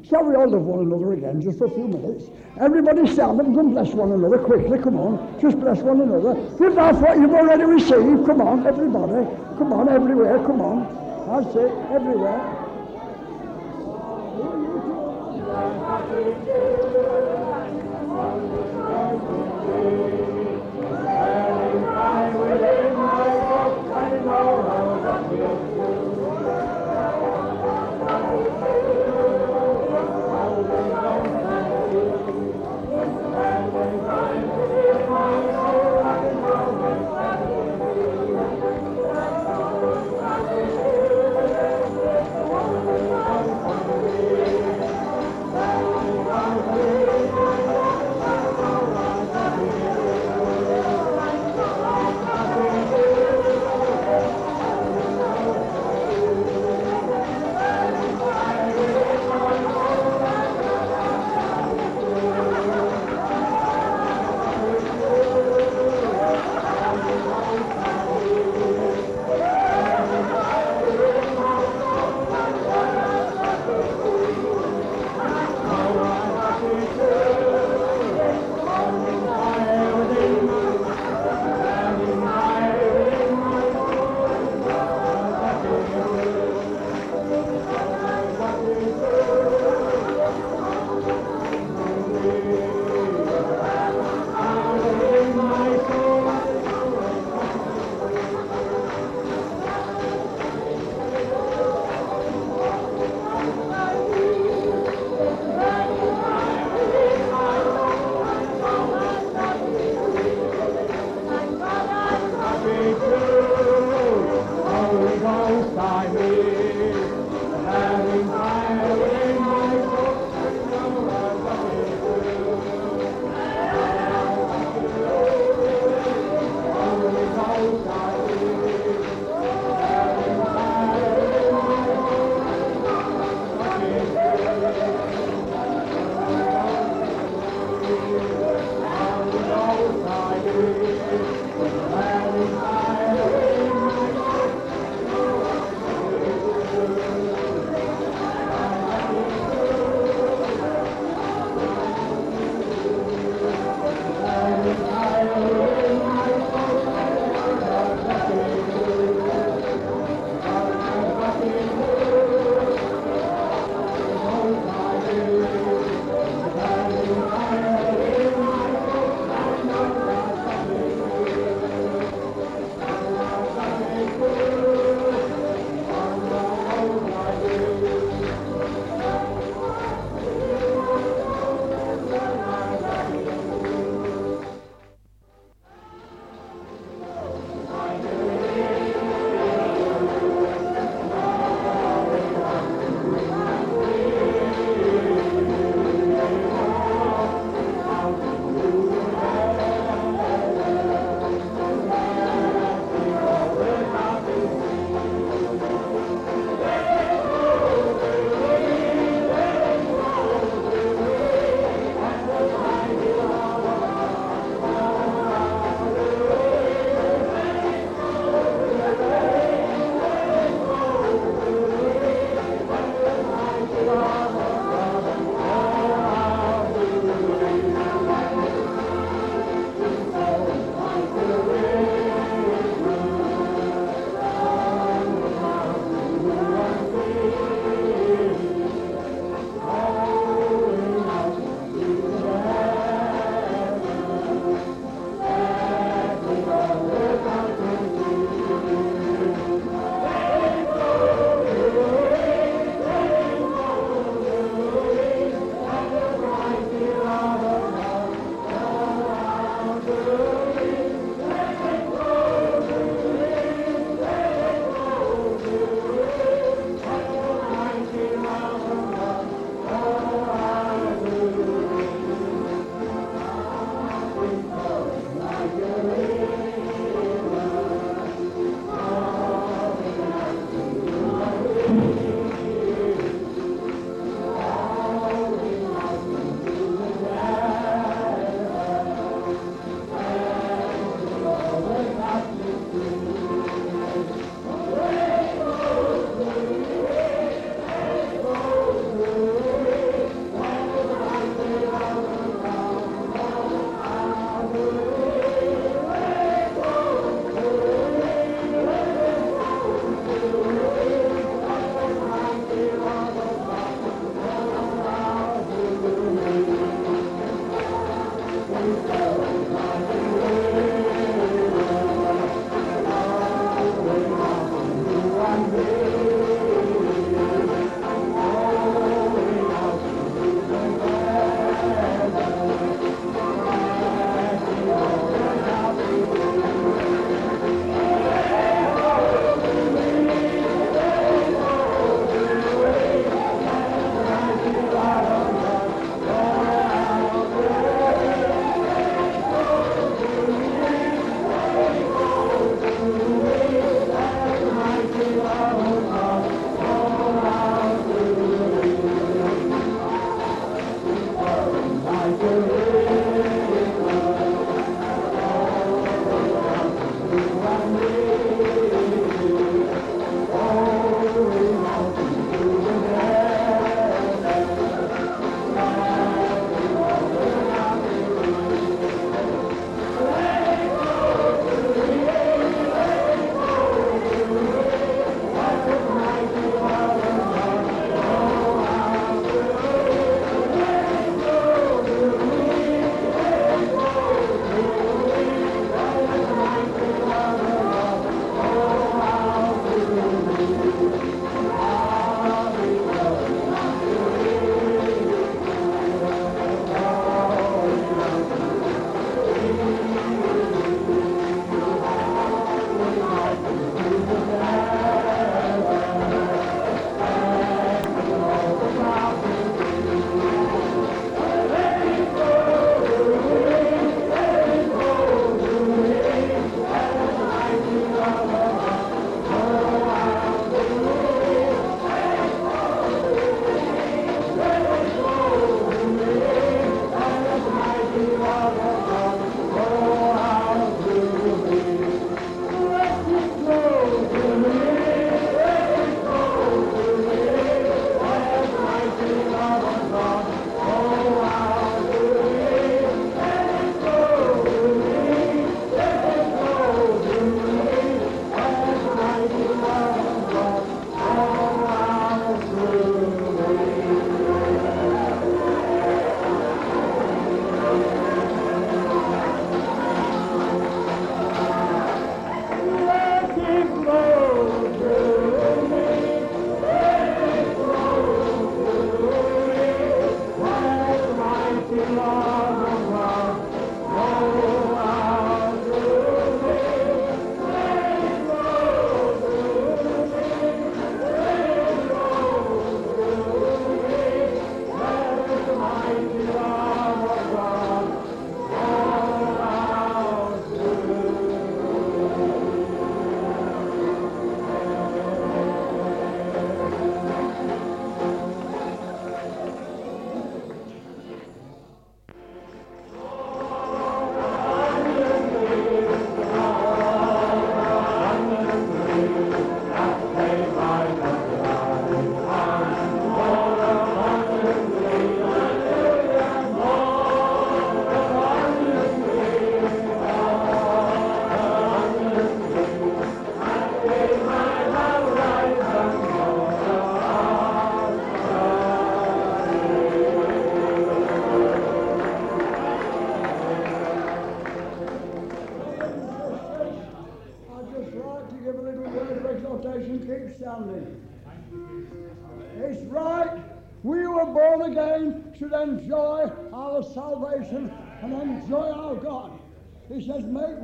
Shall 0.08 0.24
we 0.24 0.34
all 0.34 0.48
love 0.50 0.62
one 0.62 0.80
another 0.80 1.12
again, 1.12 1.40
just 1.40 1.58
for 1.58 1.66
a 1.66 1.70
few 1.70 1.86
minutes? 1.86 2.24
Everybody 2.58 3.06
stand 3.06 3.40
up 3.40 3.46
and 3.46 3.70
bless 3.70 3.92
one 3.94 4.10
another 4.12 4.38
quickly. 4.38 4.78
Come 4.78 4.98
on, 4.98 5.40
just 5.40 5.60
bless 5.60 5.78
one 5.78 6.00
another. 6.00 6.34
Give 6.58 6.76
off 6.78 7.00
what 7.00 7.16
you've 7.18 7.32
already 7.32 7.64
received. 7.64 8.26
Come 8.26 8.40
on, 8.40 8.66
everybody. 8.66 9.24
Come 9.58 9.72
on, 9.72 9.88
everywhere. 9.88 10.38
Come 10.38 10.60
on. 10.60 11.00
That's 11.28 11.54
it, 11.54 11.70
everywhere. 11.92 12.66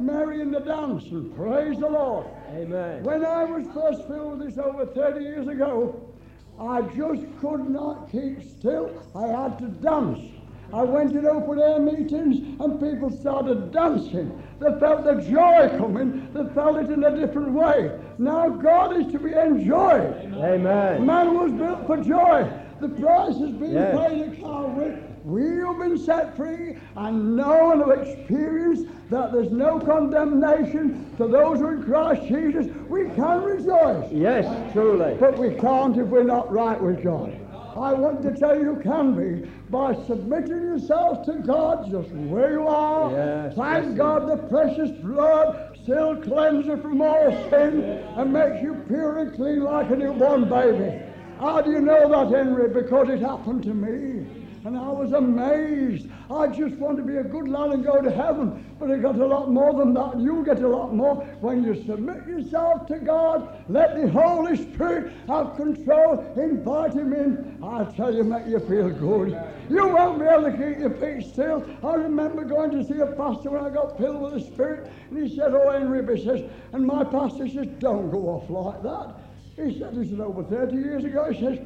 Says, 0.07 0.17
make 0.17 0.27
merry 0.27 0.41
in 0.41 0.51
the 0.51 0.61
dance 0.61 1.05
and 1.11 1.35
praise 1.37 1.79
the 1.79 1.89
Lord. 1.89 2.27
Amen. 2.51 3.03
When 3.03 3.25
I 3.25 3.45
was 3.45 3.67
first 3.75 4.07
filled 4.09 4.39
with 4.39 4.49
this 4.49 4.59
over 4.59 4.87
30 4.87 5.25
years 5.25 5.49
ago, 5.49 6.15
I 6.59 6.83
just 6.83 7.25
could 7.41 7.69
not 7.69 8.11
keep 8.11 8.43
still. 8.43 8.91
I 9.15 9.27
had 9.27 9.59
to 9.59 9.69
dance. 9.69 10.36
I 10.73 10.83
went 10.83 11.13
in 11.13 11.27
open 11.27 11.61
air 11.61 11.79
meetings 11.79 12.39
and 12.61 12.81
people 12.81 13.11
started 13.11 13.71
dancing. 13.73 14.43
They 14.61 14.79
felt 14.81 15.05
the 15.05 15.15
joy 15.15 15.69
coming. 15.79 16.29
They 16.33 16.45
felt 16.55 16.77
it 16.79 16.91
in 16.91 17.05
a 17.05 17.17
different 17.17 17.53
way. 17.53 17.93
Now 18.19 18.49
God 18.49 18.97
is 18.97 19.07
to 19.13 19.19
be 19.19 19.33
enjoyed. 19.33 20.33
Amen. 20.35 21.07
Man 21.07 21.35
was 21.35 21.53
built 21.53 21.87
for 21.87 21.97
joy. 21.99 22.51
The 22.81 22.89
price 22.89 23.39
has 23.39 23.51
been 23.53 23.73
Yes. 23.73 23.97
paid 24.09 24.23
at 24.23 24.39
Calvary. 24.39 24.97
We 25.25 25.43
have 25.67 25.79
been 25.79 25.99
set 25.99 26.37
free 26.37 26.77
and 26.97 27.37
know 27.37 27.73
and 27.73 27.81
have 27.81 28.07
experienced 28.07 28.87
that 29.11 29.33
there's 29.33 29.51
no 29.51 29.81
condemnation 29.81 31.07
to 31.17 31.27
those 31.27 31.59
who 31.59 31.67
are 31.67 31.75
in 31.75 31.83
Christ 31.85 32.23
Jesus. 32.29 32.67
We 32.89 33.09
can 33.11 33.43
rejoice. 33.43 34.11
Yes, 34.13 34.73
truly. 34.73 35.17
But 35.19 35.39
we 35.39 35.55
can't 35.55 35.97
if 35.97 36.07
we're 36.09 36.23
not 36.23 36.53
right 36.53 36.81
with 36.81 37.03
God. 37.03 37.33
I 37.79 37.93
want 37.93 38.23
to 38.23 38.35
tell 38.35 38.57
you 38.57 38.75
you 38.75 38.81
can 38.83 39.15
be 39.15 39.51
by 39.69 39.95
submitting 40.07 40.63
yourself 40.63 41.27
to 41.27 41.35
God 41.35 41.91
just 41.91 42.09
where 42.11 42.53
you 42.53 42.67
are. 42.67 43.11
Yes, 43.11 43.55
Thank 43.55 43.87
yes, 43.89 43.97
God 43.97 44.29
the 44.29 44.49
precious 44.49 44.91
blood 45.03 45.79
still 45.83 46.17
cleanses 46.23 46.81
from 46.81 47.03
all 47.03 47.31
sin 47.51 47.83
and 47.83 48.33
makes 48.33 48.63
you 48.63 48.83
pure 48.89 49.19
and 49.19 49.35
clean 49.35 49.63
like 49.63 49.91
a 49.91 49.97
newborn 49.97 50.49
baby. 50.49 51.03
How 51.39 51.61
do 51.61 51.71
you 51.71 51.81
know 51.81 52.09
that, 52.09 52.35
Henry? 52.35 52.71
Because 52.71 53.11
it 53.11 53.21
happened 53.21 53.63
to 53.65 53.75
me. 53.75 54.46
And 54.67 54.77
I 54.77 54.89
was 54.89 55.13
amazed. 55.13 56.09
I 56.29 56.49
just 56.49 56.75
want 56.75 56.97
to 56.97 57.05
be 57.05 57.19
a 57.19 57.23
good 57.23 57.47
lad 57.47 57.71
and 57.71 57.85
go 57.85 58.03
to 58.03 58.11
heaven. 58.11 58.75
But 58.81 58.91
it 58.91 59.01
got 59.01 59.15
a 59.15 59.25
lot 59.25 59.49
more 59.49 59.73
than 59.73 59.95
that. 59.95 60.19
You'll 60.19 60.43
get 60.43 60.61
a 60.61 60.67
lot 60.67 60.93
more 60.93 61.15
when 61.41 61.63
you 61.63 61.81
submit 61.87 62.27
yourself 62.27 62.85
to 62.89 62.99
God. 62.99 63.65
Let 63.69 63.95
the 63.95 64.11
Holy 64.11 64.57
Spirit 64.57 65.13
have 65.29 65.55
control. 65.55 66.19
Invite 66.37 66.95
Him 66.95 67.13
in. 67.13 67.63
I 67.63 67.85
tell 67.93 68.13
you, 68.13 68.25
make 68.25 68.49
you 68.49 68.59
feel 68.59 68.91
good. 68.91 69.41
You 69.71 69.87
won't 69.87 70.19
be 70.19 70.25
able 70.25 70.51
to 70.51 70.51
keep 70.51 70.81
your 70.81 70.91
feet 70.91 71.31
still. 71.33 71.65
I 71.85 71.95
remember 71.95 72.43
going 72.43 72.73
to 72.73 72.83
see 72.83 72.99
a 72.99 73.07
pastor 73.07 73.51
when 73.51 73.65
I 73.65 73.71
got 73.71 73.97
filled 73.97 74.21
with 74.21 74.33
the 74.33 74.53
Spirit. 74.53 74.91
And 75.11 75.25
he 75.25 75.37
said, 75.37 75.53
Oh, 75.55 75.71
Henry, 75.71 76.03
he 76.17 76.25
says, 76.25 76.43
and 76.73 76.85
my 76.85 77.05
pastor 77.05 77.47
says, 77.47 77.69
Don't 77.79 78.11
go 78.11 78.19
off 78.31 78.51
like 78.51 78.83
that. 78.83 79.15
He 79.55 79.79
said, 79.79 79.95
This 79.95 80.11
is 80.11 80.19
over 80.19 80.43
30 80.43 80.75
years 80.75 81.05
ago. 81.05 81.31
He 81.31 81.41
says, 81.41 81.61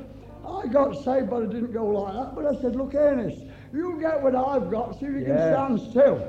I 0.46 0.66
got 0.66 0.94
saved, 1.04 1.30
but 1.30 1.42
I 1.42 1.46
didn't 1.46 1.72
go 1.72 1.86
like 1.86 2.14
that. 2.14 2.34
But 2.34 2.46
I 2.46 2.60
said, 2.60 2.76
Look, 2.76 2.94
Ernest, 2.94 3.42
you 3.72 3.98
get 4.00 4.22
what 4.22 4.34
I've 4.34 4.70
got, 4.70 4.98
so 4.98 5.06
you 5.06 5.24
can 5.24 5.36
Yes. 5.36 5.54
stand 5.54 5.80
still. 5.80 6.20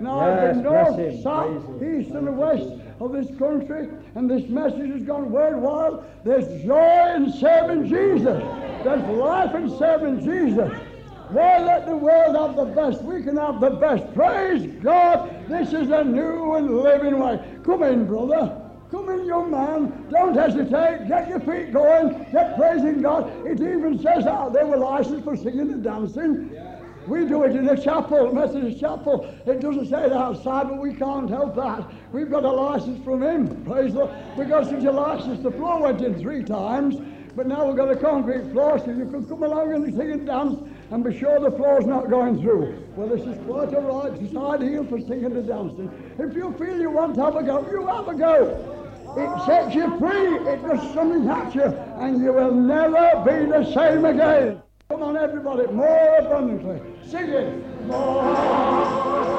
Now, 0.00 0.28
Yes, 0.28 0.56
the 0.56 0.62
north, 0.62 1.22
south, 1.22 1.82
east, 1.82 2.10
and 2.12 2.26
the 2.26 2.32
west 2.32 2.68
of 3.00 3.12
this 3.12 3.28
country, 3.36 3.88
and 4.14 4.30
this 4.30 4.48
message 4.48 4.90
has 4.92 5.02
gone 5.02 5.30
worldwide. 5.32 6.04
There's 6.24 6.46
joy 6.64 7.14
in 7.16 7.32
serving 7.32 7.88
Jesus. 7.88 8.42
There's 8.84 9.02
life 9.18 9.54
in 9.54 9.76
serving 9.76 10.24
Jesus. 10.24 10.72
Why 11.30 11.58
let 11.58 11.86
the 11.86 11.96
world 11.96 12.36
have 12.36 12.56
the 12.56 12.64
best? 12.74 13.02
We 13.02 13.22
can 13.22 13.36
have 13.36 13.60
the 13.60 13.70
best. 13.70 14.14
Praise 14.14 14.66
God. 14.82 15.30
This 15.48 15.72
is 15.72 15.90
a 15.90 16.02
new 16.04 16.54
and 16.54 16.78
living 16.80 17.18
way. 17.18 17.40
Come 17.64 17.82
in, 17.82 18.06
brother. 18.06 18.56
Come 18.90 19.10
in, 19.10 19.26
young 19.26 19.50
man. 19.50 20.08
Don't 20.10 20.34
hesitate. 20.34 21.08
Get 21.08 21.28
your 21.28 21.40
feet 21.40 21.72
going. 21.72 22.26
Get 22.32 22.56
praising 22.56 23.02
God. 23.02 23.28
It 23.46 23.60
even 23.60 23.98
says 24.02 24.26
out 24.26 24.54
there 24.54 24.66
we're 24.66 24.78
licensed 24.78 25.24
for 25.24 25.36
singing 25.36 25.72
and 25.72 25.84
dancing. 25.84 26.50
We 27.06 27.26
do 27.26 27.44
it 27.44 27.56
in 27.56 27.68
a 27.68 27.80
chapel, 27.80 28.32
Methodist 28.34 28.80
chapel. 28.80 29.34
It 29.46 29.60
doesn't 29.60 29.86
say 29.88 30.04
it 30.04 30.12
outside, 30.12 30.68
but 30.68 30.78
we 30.78 30.94
can't 30.94 31.28
help 31.28 31.54
that. 31.56 31.90
We've 32.12 32.30
got 32.30 32.44
a 32.44 32.50
license 32.50 33.02
from 33.04 33.22
him. 33.22 33.64
Praise 33.64 33.92
the 33.92 34.00
Lord. 34.00 34.38
We 34.38 34.44
got 34.44 34.66
such 34.66 34.84
a 34.84 34.92
license. 34.92 35.42
The 35.42 35.50
floor 35.50 35.82
went 35.82 36.02
in 36.02 36.18
three 36.20 36.42
times, 36.42 36.96
but 37.34 37.46
now 37.46 37.66
we've 37.66 37.76
got 37.76 37.90
a 37.90 37.96
concrete 37.96 38.52
floor, 38.52 38.78
so 38.78 38.90
you 38.90 39.06
can 39.06 39.26
come 39.26 39.42
along 39.42 39.72
and 39.72 39.94
sing 39.94 40.12
and 40.12 40.26
dance 40.26 40.60
and 40.90 41.04
be 41.04 41.18
sure 41.18 41.40
the 41.40 41.56
floor's 41.56 41.86
not 41.86 42.10
going 42.10 42.42
through. 42.42 42.82
Well, 42.94 43.08
this 43.08 43.26
is 43.26 43.38
quite 43.46 43.74
all 43.74 44.02
right. 44.02 44.20
It's 44.20 44.36
ideal 44.36 44.84
for 44.84 45.00
singing 45.00 45.32
and 45.36 45.46
dancing. 45.46 45.90
If 46.18 46.34
you 46.34 46.52
feel 46.58 46.78
you 46.78 46.90
want 46.90 47.14
to 47.14 47.24
have 47.24 47.36
a 47.36 47.42
go, 47.42 47.66
you 47.70 47.86
have 47.86 48.08
a 48.08 48.14
go. 48.14 48.77
It 49.16 49.46
sets 49.46 49.74
you 49.74 49.98
free. 49.98 50.36
It 50.48 50.62
does 50.62 50.94
something 50.94 51.28
at 51.28 51.54
you, 51.54 51.62
and 51.62 52.20
you 52.20 52.32
will 52.32 52.54
never 52.54 53.22
be 53.24 53.46
the 53.50 53.64
same 53.72 54.04
again. 54.04 54.62
Come 54.88 55.02
on, 55.02 55.16
everybody, 55.16 55.66
more 55.72 56.16
abundantly. 56.18 56.80
Sing 57.06 57.28
it. 57.28 57.86
More. 57.86 59.37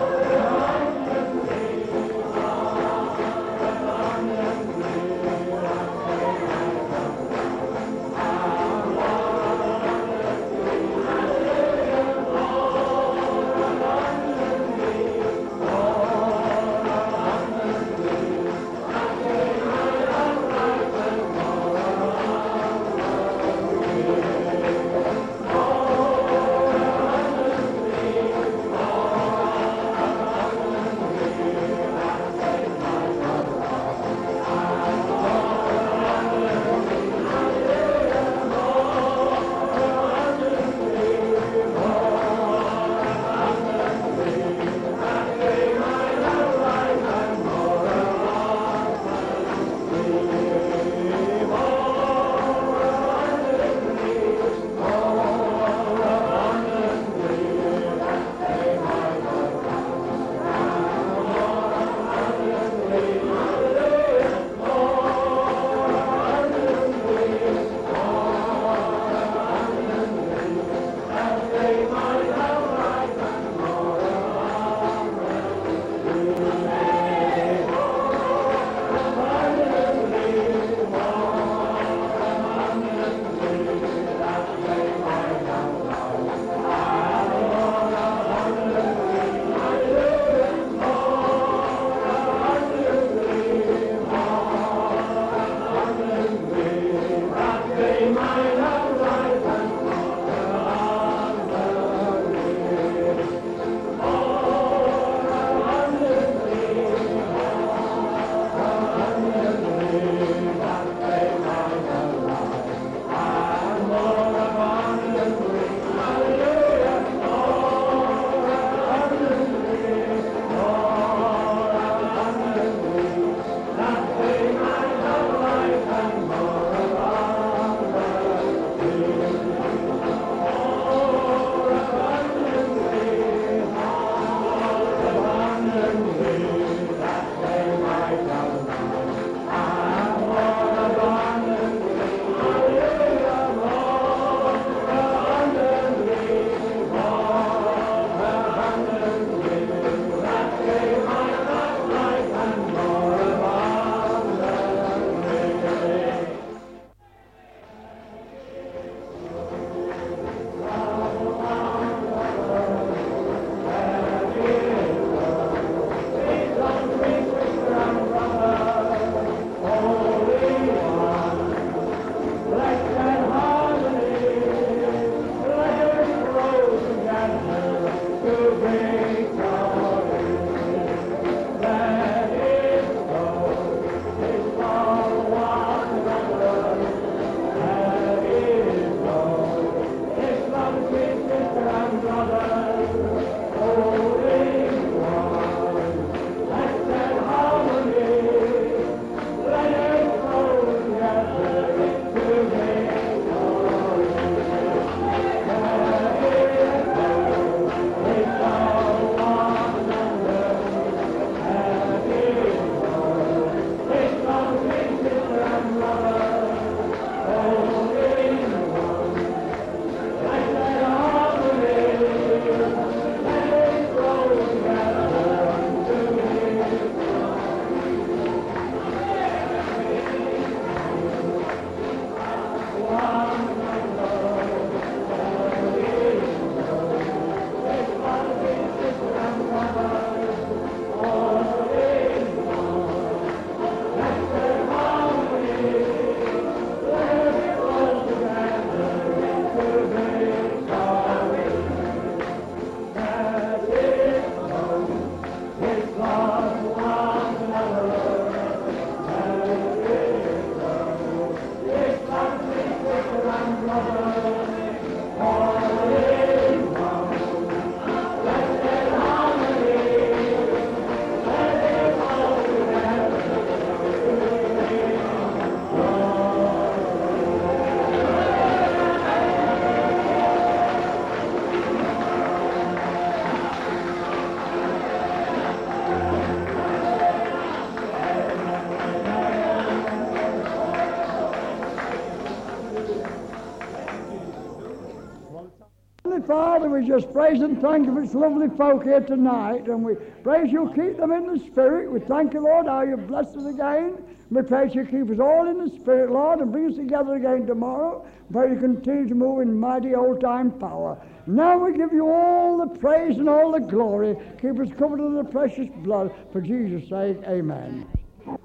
Father, 296.25 296.69
we 296.69 296.87
just 296.87 297.11
praise 297.11 297.41
and 297.41 297.61
thank 297.61 297.85
you 297.85 297.93
for 297.93 298.01
this 298.01 298.13
lovely 298.13 298.47
folk 298.57 298.83
here 298.83 299.01
tonight. 299.01 299.67
And 299.67 299.83
we 299.83 299.95
praise 300.23 300.51
you, 300.51 300.71
keep 300.75 300.97
them 300.97 301.11
in 301.11 301.25
the 301.25 301.39
Spirit. 301.39 301.91
We 301.91 301.99
thank 301.99 302.33
you, 302.33 302.41
Lord, 302.41 302.67
how 302.67 302.81
you've 302.81 303.07
blessed 303.07 303.37
us 303.37 303.45
again. 303.45 303.97
We 304.29 304.43
praise 304.43 304.75
you, 304.75 304.85
keep 304.85 305.09
us 305.09 305.19
all 305.19 305.47
in 305.47 305.57
the 305.57 305.69
Spirit, 305.69 306.11
Lord, 306.11 306.39
and 306.39 306.51
bring 306.51 306.69
us 306.69 306.75
together 306.75 307.15
again 307.15 307.47
tomorrow. 307.47 308.05
Pray 308.31 308.51
you 308.51 308.59
continue 308.59 309.07
to 309.07 309.15
move 309.15 309.41
in 309.41 309.59
mighty 309.59 309.95
old 309.95 310.21
time 310.21 310.51
power. 310.51 311.01
Now 311.25 311.57
we 311.57 311.75
give 311.75 311.91
you 311.91 312.11
all 312.11 312.57
the 312.57 312.79
praise 312.79 313.17
and 313.17 313.27
all 313.27 313.51
the 313.51 313.59
glory. 313.59 314.15
Keep 314.39 314.59
us 314.59 314.69
covered 314.77 314.99
in 314.99 315.15
the 315.15 315.23
precious 315.23 315.67
blood. 315.77 316.13
For 316.31 316.41
Jesus' 316.41 316.87
sake, 316.89 317.17
amen. 317.27 317.87
Over 318.27 318.37